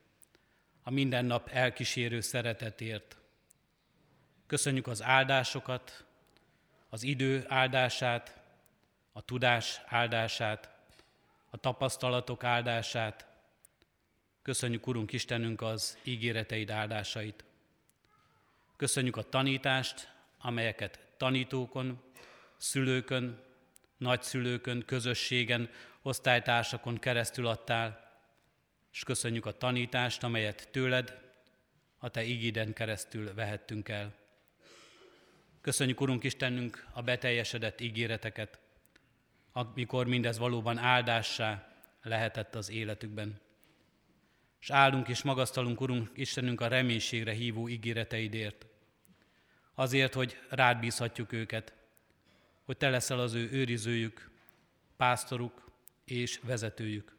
a 0.84 0.92
minden 0.92 1.26
nap 1.26 1.50
elkísérő 1.50 2.20
szeretetért. 2.20 3.18
Köszönjük 4.48 4.88
az 4.88 5.02
áldásokat, 5.02 6.06
az 6.90 7.04
idő 7.04 7.46
áldását, 7.48 8.42
a 9.12 9.22
tudás 9.22 9.82
áldását, 9.86 10.70
a 11.50 11.58
tapasztalatok 11.58 12.44
áldását. 12.44 13.32
Köszönjük, 14.44 14.88
Urunk 14.88 15.14
Istenünk, 15.14 15.62
az 15.62 15.98
ígéreteid 16.04 16.70
áldásait. 16.70 17.44
Köszönjük 18.76 19.18
a 19.18 19.30
tanítást, 19.30 20.12
amelyeket 20.38 21.00
tanítókon, 21.18 22.02
szülőkön, 22.58 23.44
nagyszülőkön, 23.98 24.84
közösségen, 24.86 25.70
osztálytársakon 26.02 26.98
keresztül 26.98 27.48
adtál, 27.48 28.20
és 28.92 29.04
köszönjük 29.04 29.46
a 29.46 29.58
tanítást, 29.58 30.24
amelyet 30.24 30.70
tőled, 30.72 31.22
a 31.98 32.10
Te 32.10 32.24
ígéden 32.24 32.74
keresztül 32.74 33.34
vehettünk 33.34 33.90
el. 33.90 34.14
Köszönjük, 35.62 36.02
Urunk 36.02 36.24
Istenünk, 36.24 36.88
a 36.94 37.02
beteljesedett 37.02 37.82
ígéreteket, 37.82 38.60
amikor 39.52 40.08
mindez 40.08 40.38
valóban 40.38 40.78
áldássá 40.78 41.76
lehetett 42.02 42.56
az 42.56 42.70
életükben. 42.70 43.42
És 44.64 44.70
áldunk 44.70 45.08
és 45.08 45.22
magasztalunk, 45.22 45.82
Urunk 45.82 46.10
Istenünk, 46.16 46.62
a 46.62 46.68
reménységre 46.68 47.32
hívó 47.32 47.70
ígéreteidért. 47.70 48.66
Azért, 49.74 50.14
hogy 50.14 50.38
rád 50.50 50.80
bízhatjuk 50.80 51.32
őket, 51.32 51.74
hogy 52.64 52.78
Te 52.78 52.90
leszel 52.90 53.20
az 53.20 53.34
ő 53.34 53.50
őrizőjük, 53.52 54.30
pásztoruk 54.98 55.72
és 56.06 56.40
vezetőjük 56.44 57.14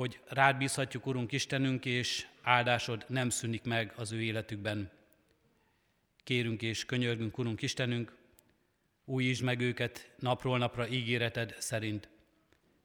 hogy 0.00 0.20
rád 0.26 0.56
bízhatjuk, 0.56 1.06
Urunk 1.06 1.32
Istenünk, 1.32 1.84
és 1.84 2.26
áldásod 2.42 3.04
nem 3.08 3.30
szűnik 3.30 3.62
meg 3.62 3.92
az 3.96 4.12
ő 4.12 4.22
életükben. 4.22 4.90
Kérünk 6.24 6.62
és 6.62 6.84
könyörgünk, 6.84 7.38
Urunk 7.38 7.62
Istenünk, 7.62 8.16
újítsd 9.04 9.42
meg 9.42 9.60
őket 9.60 10.12
napról 10.18 10.58
napra 10.58 10.88
ígéreted 10.88 11.54
szerint, 11.58 12.08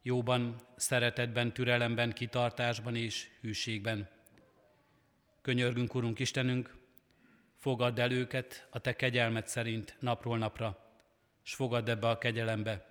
jóban, 0.05 0.55
szeretetben, 0.75 1.53
türelemben, 1.53 2.13
kitartásban 2.13 2.95
és 2.95 3.27
hűségben. 3.41 4.09
Könyörgünk, 5.41 5.95
Urunk 5.95 6.19
Istenünk, 6.19 6.75
fogadd 7.55 7.99
el 7.99 8.11
őket 8.11 8.67
a 8.69 8.79
Te 8.79 8.95
kegyelmet 8.95 9.47
szerint 9.47 9.95
napról 9.99 10.37
napra, 10.37 10.77
és 11.43 11.55
fogadd 11.55 11.89
ebbe 11.89 12.09
a 12.09 12.17
kegyelembe. 12.17 12.85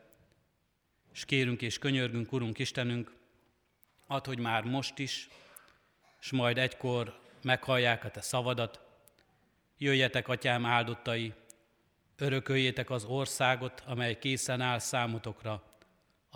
És 1.12 1.24
kérünk 1.24 1.62
és 1.62 1.78
könyörgünk, 1.78 2.32
Urunk 2.32 2.58
Istenünk, 2.58 3.12
Add, 4.06 4.26
hogy 4.26 4.38
már 4.38 4.64
most 4.64 4.98
is, 4.98 5.28
és 6.20 6.30
majd 6.30 6.58
egykor 6.58 7.20
meghallják 7.42 8.04
a 8.04 8.10
te 8.10 8.20
szavadat. 8.20 8.80
Jöjjetek, 9.78 10.28
atyám 10.28 10.66
áldottai, 10.66 11.32
örököljétek 12.16 12.90
az 12.90 13.04
országot, 13.04 13.82
amely 13.86 14.18
készen 14.18 14.60
áll 14.60 14.78
számotokra 14.78 15.73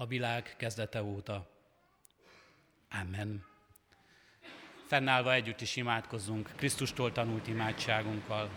a 0.01 0.07
világ 0.07 0.55
kezdete 0.57 1.03
óta. 1.03 1.49
Amen. 2.91 3.45
Fennállva 4.87 5.33
együtt 5.33 5.61
is 5.61 5.77
imádkozzunk 5.77 6.51
Krisztustól 6.57 7.13
tanult 7.13 7.47
imádságunkkal. 7.47 8.51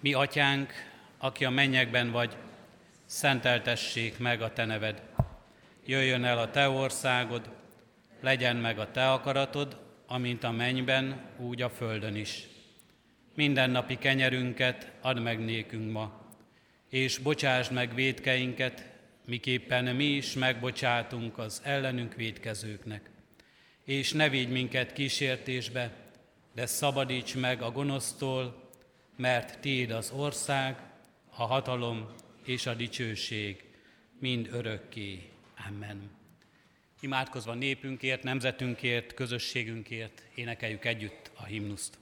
Mi, 0.00 0.12
atyánk, 0.12 0.72
aki 1.18 1.44
a 1.44 1.50
mennyekben 1.50 2.10
vagy, 2.10 2.36
szenteltessék 3.04 4.18
meg 4.18 4.42
a 4.42 4.52
Te 4.52 4.64
neved. 4.64 5.02
Jöjjön 5.84 6.24
el 6.24 6.38
a 6.38 6.50
Te 6.50 6.68
országod, 6.68 7.50
legyen 8.20 8.56
meg 8.56 8.78
a 8.78 8.90
Te 8.90 9.12
akaratod, 9.12 9.80
amint 10.06 10.44
a 10.44 10.50
mennyben, 10.50 11.30
úgy 11.36 11.62
a 11.62 11.70
földön 11.70 12.16
is. 12.16 12.55
Minden 13.36 13.70
napi 13.70 13.96
kenyerünket 13.96 14.92
add 15.00 15.20
meg 15.20 15.44
nékünk 15.44 15.92
ma, 15.92 16.20
és 16.90 17.18
bocsásd 17.18 17.72
meg 17.72 17.94
védkeinket, 17.94 18.86
miképpen 19.26 19.96
mi 19.96 20.04
is 20.04 20.32
megbocsátunk 20.32 21.38
az 21.38 21.60
ellenünk 21.64 22.14
védkezőknek. 22.14 23.10
És 23.84 24.12
ne 24.12 24.28
védj 24.28 24.52
minket 24.52 24.92
kísértésbe, 24.92 25.94
de 26.54 26.66
szabadíts 26.66 27.36
meg 27.36 27.62
a 27.62 27.70
gonosztól, 27.70 28.70
mert 29.16 29.60
Tiéd 29.60 29.90
az 29.90 30.10
ország, 30.10 30.76
a 31.30 31.42
hatalom 31.42 32.06
és 32.44 32.66
a 32.66 32.74
dicsőség 32.74 33.64
mind 34.18 34.48
örökké. 34.52 35.22
Amen. 35.68 36.10
Imádkozva 37.00 37.54
népünkért, 37.54 38.22
nemzetünkért, 38.22 39.14
közösségünkért 39.14 40.22
énekeljük 40.34 40.84
együtt 40.84 41.30
a 41.34 41.44
himnuszt. 41.44 41.98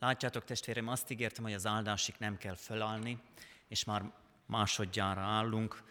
Látjátok, 0.00 0.44
testvérem, 0.44 0.88
azt 0.88 1.10
ígértem, 1.10 1.44
hogy 1.44 1.52
az 1.52 1.66
áldásig 1.66 2.14
nem 2.18 2.38
kell 2.38 2.54
fölállni, 2.54 3.18
és 3.68 3.84
már 3.84 4.02
másodjára 4.46 5.20
állunk. 5.20 5.82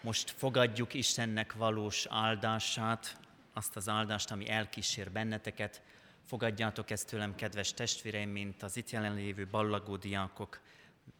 Most 0.00 0.30
fogadjuk 0.30 0.94
Istennek 0.94 1.52
valós 1.52 2.06
áldását, 2.08 3.18
azt 3.52 3.76
az 3.76 3.88
áldást, 3.88 4.30
ami 4.30 4.48
elkísér 4.48 5.10
benneteket. 5.10 5.82
Fogadjátok 6.26 6.90
ezt 6.90 7.08
tőlem, 7.08 7.34
kedves 7.34 7.72
testvéreim, 7.72 8.30
mint 8.30 8.62
az 8.62 8.76
itt 8.76 8.90
jelenlévő 8.90 9.46
ballagó 9.46 9.96
diákok, 9.96 10.60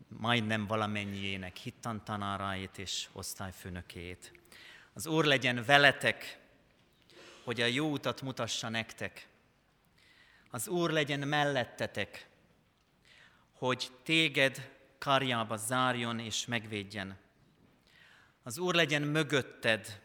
majdnem 0.09 0.67
valamennyiének 0.67 1.57
hittantanáráit 1.57 2.79
és 2.79 3.09
osztályfőnökét. 3.13 4.33
Az 4.93 5.07
Úr 5.07 5.25
legyen 5.25 5.65
veletek, 5.67 6.39
hogy 7.45 7.61
a 7.61 7.67
jó 7.67 7.91
utat 7.91 8.23
mutassa 8.23 8.69
nektek. 8.69 9.27
Az 10.55 10.69
Úr 10.69 10.91
legyen 10.91 11.29
mellettetek, 11.29 12.29
hogy 13.53 13.91
téged 14.03 14.71
karjába 14.99 15.57
zárjon 15.57 16.19
és 16.19 16.47
megvédjen. 16.47 17.17
Az 18.43 18.59
Úr 18.59 18.75
legyen 18.75 19.03
mögötted, 19.03 20.01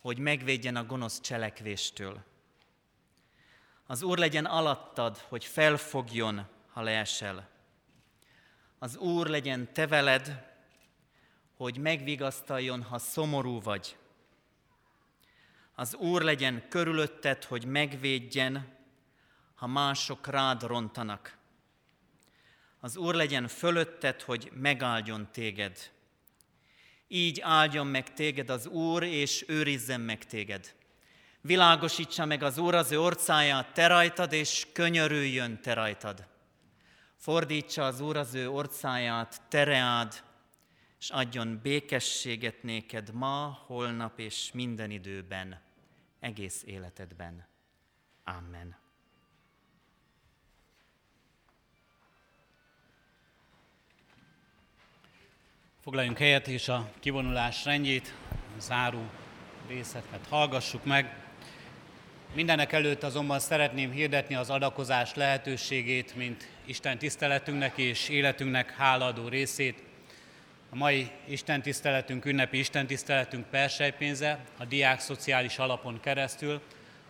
hogy 0.00 0.18
megvédjen 0.18 0.76
a 0.76 0.84
gonosz 0.84 1.20
cselekvéstől. 1.20 2.24
Az 3.86 4.02
Úr 4.02 4.18
legyen 4.18 4.44
alattad, 4.44 5.18
hogy 5.18 5.44
felfogjon, 5.44 6.46
ha 6.72 6.82
leesel. 6.82 7.48
Az 8.78 8.96
Úr 8.96 9.26
legyen 9.26 9.72
te 9.72 9.86
veled, 9.86 10.56
hogy 11.56 11.78
megvigasztaljon, 11.78 12.82
ha 12.82 12.98
szomorú 12.98 13.60
vagy. 13.60 13.96
Az 15.74 15.94
Úr 15.94 16.22
legyen 16.22 16.68
körülötted, 16.68 17.44
hogy 17.44 17.64
megvédjen, 17.64 18.72
ha 19.64 19.70
mások 19.70 20.26
rád 20.26 20.62
rontanak. 20.62 21.36
Az 22.80 22.96
Úr 22.96 23.14
legyen 23.14 23.48
fölötted, 23.48 24.22
hogy 24.22 24.50
megáldjon 24.54 25.28
téged. 25.32 25.90
Így 27.08 27.40
áldjon 27.40 27.86
meg 27.86 28.12
téged 28.12 28.50
az 28.50 28.66
Úr, 28.66 29.02
és 29.02 29.44
őrizzen 29.48 30.00
meg 30.00 30.24
téged. 30.24 30.74
Világosítsa 31.40 32.24
meg 32.24 32.42
az 32.42 32.58
Úr 32.58 32.74
az 32.74 32.92
ő 32.92 33.00
orcáját 33.00 33.72
te 33.72 33.86
rajtad, 33.86 34.32
és 34.32 34.66
könyörüljön 34.72 35.60
te 35.60 35.74
rajtad. 35.74 36.26
Fordítsa 37.16 37.86
az 37.86 38.00
Úr 38.00 38.16
az 38.16 38.34
ő 38.34 38.48
orcáját 38.48 39.42
tereád, 39.48 40.24
és 40.98 41.10
adjon 41.10 41.60
békességet 41.62 42.62
néked 42.62 43.12
ma, 43.12 43.64
holnap 43.66 44.18
és 44.18 44.50
minden 44.52 44.90
időben, 44.90 45.60
egész 46.20 46.62
életedben. 46.66 47.46
Amen. 48.24 48.82
Foglaljunk 55.84 56.18
helyet, 56.18 56.48
és 56.48 56.68
a 56.68 56.90
kivonulás 57.00 57.64
rendjét, 57.64 58.14
a 58.58 58.60
záró 58.60 59.02
részeket 59.68 60.26
hallgassuk 60.28 60.84
meg. 60.84 61.16
Mindenek 62.34 62.72
előtt 62.72 63.02
azonban 63.02 63.38
szeretném 63.38 63.90
hirdetni 63.90 64.34
az 64.34 64.50
adakozás 64.50 65.14
lehetőségét, 65.14 66.16
mint 66.16 66.48
Isten 66.64 66.98
tiszteletünknek 66.98 67.78
és 67.78 68.08
életünknek 68.08 68.70
háladó 68.76 69.28
részét. 69.28 69.82
A 70.70 70.76
mai 70.76 71.10
Isten 71.28 71.62
tiszteletünk, 71.62 72.24
ünnepi 72.24 72.58
Isten 72.58 72.86
tiszteletünk 72.86 73.46
persejpénze 73.46 74.38
a 74.58 74.64
diák 74.64 75.00
szociális 75.00 75.58
alapon 75.58 76.00
keresztül 76.00 76.60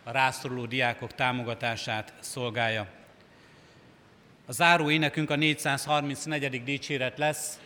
a 0.04 0.10
rászoruló 0.10 0.66
diákok 0.66 1.14
támogatását 1.14 2.12
szolgálja. 2.20 2.86
A 4.46 4.52
záró 4.52 4.90
énekünk 4.90 5.30
a 5.30 5.36
434. 5.36 6.64
dicséret 6.64 7.18
lesz, 7.18 7.58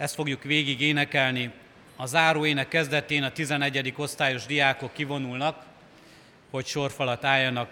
ezt 0.00 0.14
fogjuk 0.14 0.42
végig 0.42 0.80
énekelni. 0.80 1.50
A 1.96 2.06
záró 2.06 2.46
kezdetén 2.68 3.22
a 3.22 3.32
11. 3.32 3.94
osztályos 3.96 4.46
diákok 4.46 4.92
kivonulnak, 4.92 5.64
hogy 6.50 6.66
sorfalat 6.66 7.24
álljanak. 7.24 7.70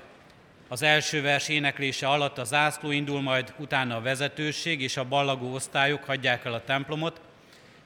Az 0.68 0.83
első 0.83 1.22
vers 1.22 1.49
éneklése 1.49 2.09
alatt 2.09 2.39
a 2.39 2.45
zászló 2.45 2.91
indul, 2.91 3.20
majd 3.20 3.55
utána 3.59 3.97
a 3.97 4.01
vezetőség 4.01 4.81
és 4.81 4.97
a 4.97 5.05
ballagó 5.05 5.53
osztályok 5.53 6.05
hagyják 6.05 6.45
el 6.45 6.53
a 6.53 6.64
templomot, 6.64 7.20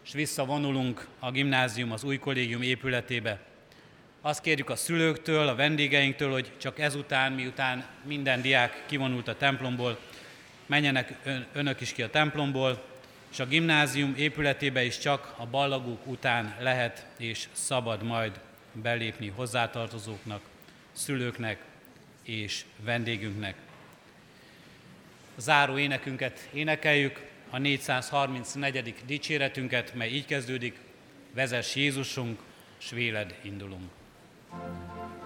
és 0.04 0.12
visszavonulunk 0.12 1.06
a 1.18 1.30
gimnázium, 1.30 1.92
az 1.92 2.04
új 2.04 2.18
kollégium 2.18 2.62
épületébe. 2.62 3.38
Azt 4.20 4.40
kérjük 4.40 4.70
a 4.70 4.76
szülőktől, 4.76 5.48
a 5.48 5.54
vendégeinktől, 5.54 6.32
hogy 6.32 6.52
csak 6.60 6.78
ezután, 6.78 7.32
miután 7.32 7.84
minden 8.04 8.42
diák 8.42 8.82
kivonult 8.86 9.28
a 9.28 9.36
templomból, 9.36 9.98
menjenek 10.66 11.14
önök 11.52 11.80
is 11.80 11.92
ki 11.92 12.02
a 12.02 12.10
templomból, 12.10 12.90
és 13.32 13.40
a 13.40 13.46
gimnázium 13.46 14.14
épületébe 14.16 14.84
is 14.84 14.98
csak 14.98 15.34
a 15.36 15.46
ballagók 15.46 16.06
után 16.06 16.56
lehet 16.60 17.06
és 17.18 17.48
szabad 17.52 18.02
majd 18.02 18.40
belépni 18.72 19.28
hozzátartozóknak, 19.28 20.42
szülőknek 20.92 21.64
és 22.22 22.64
vendégünknek. 22.84 23.54
A 25.36 25.40
záró 25.40 25.78
énekünket 25.78 26.48
énekeljük, 26.52 27.20
a 27.50 27.58
434. 27.58 28.94
dicséretünket, 29.06 29.94
mely 29.94 30.10
így 30.10 30.26
kezdődik, 30.26 30.78
vezess 31.34 31.74
Jézusunk, 31.74 32.40
s 32.78 32.90
véled 32.90 33.38
indulunk. 33.42 33.90
thank 34.50 35.16
you 35.16 35.21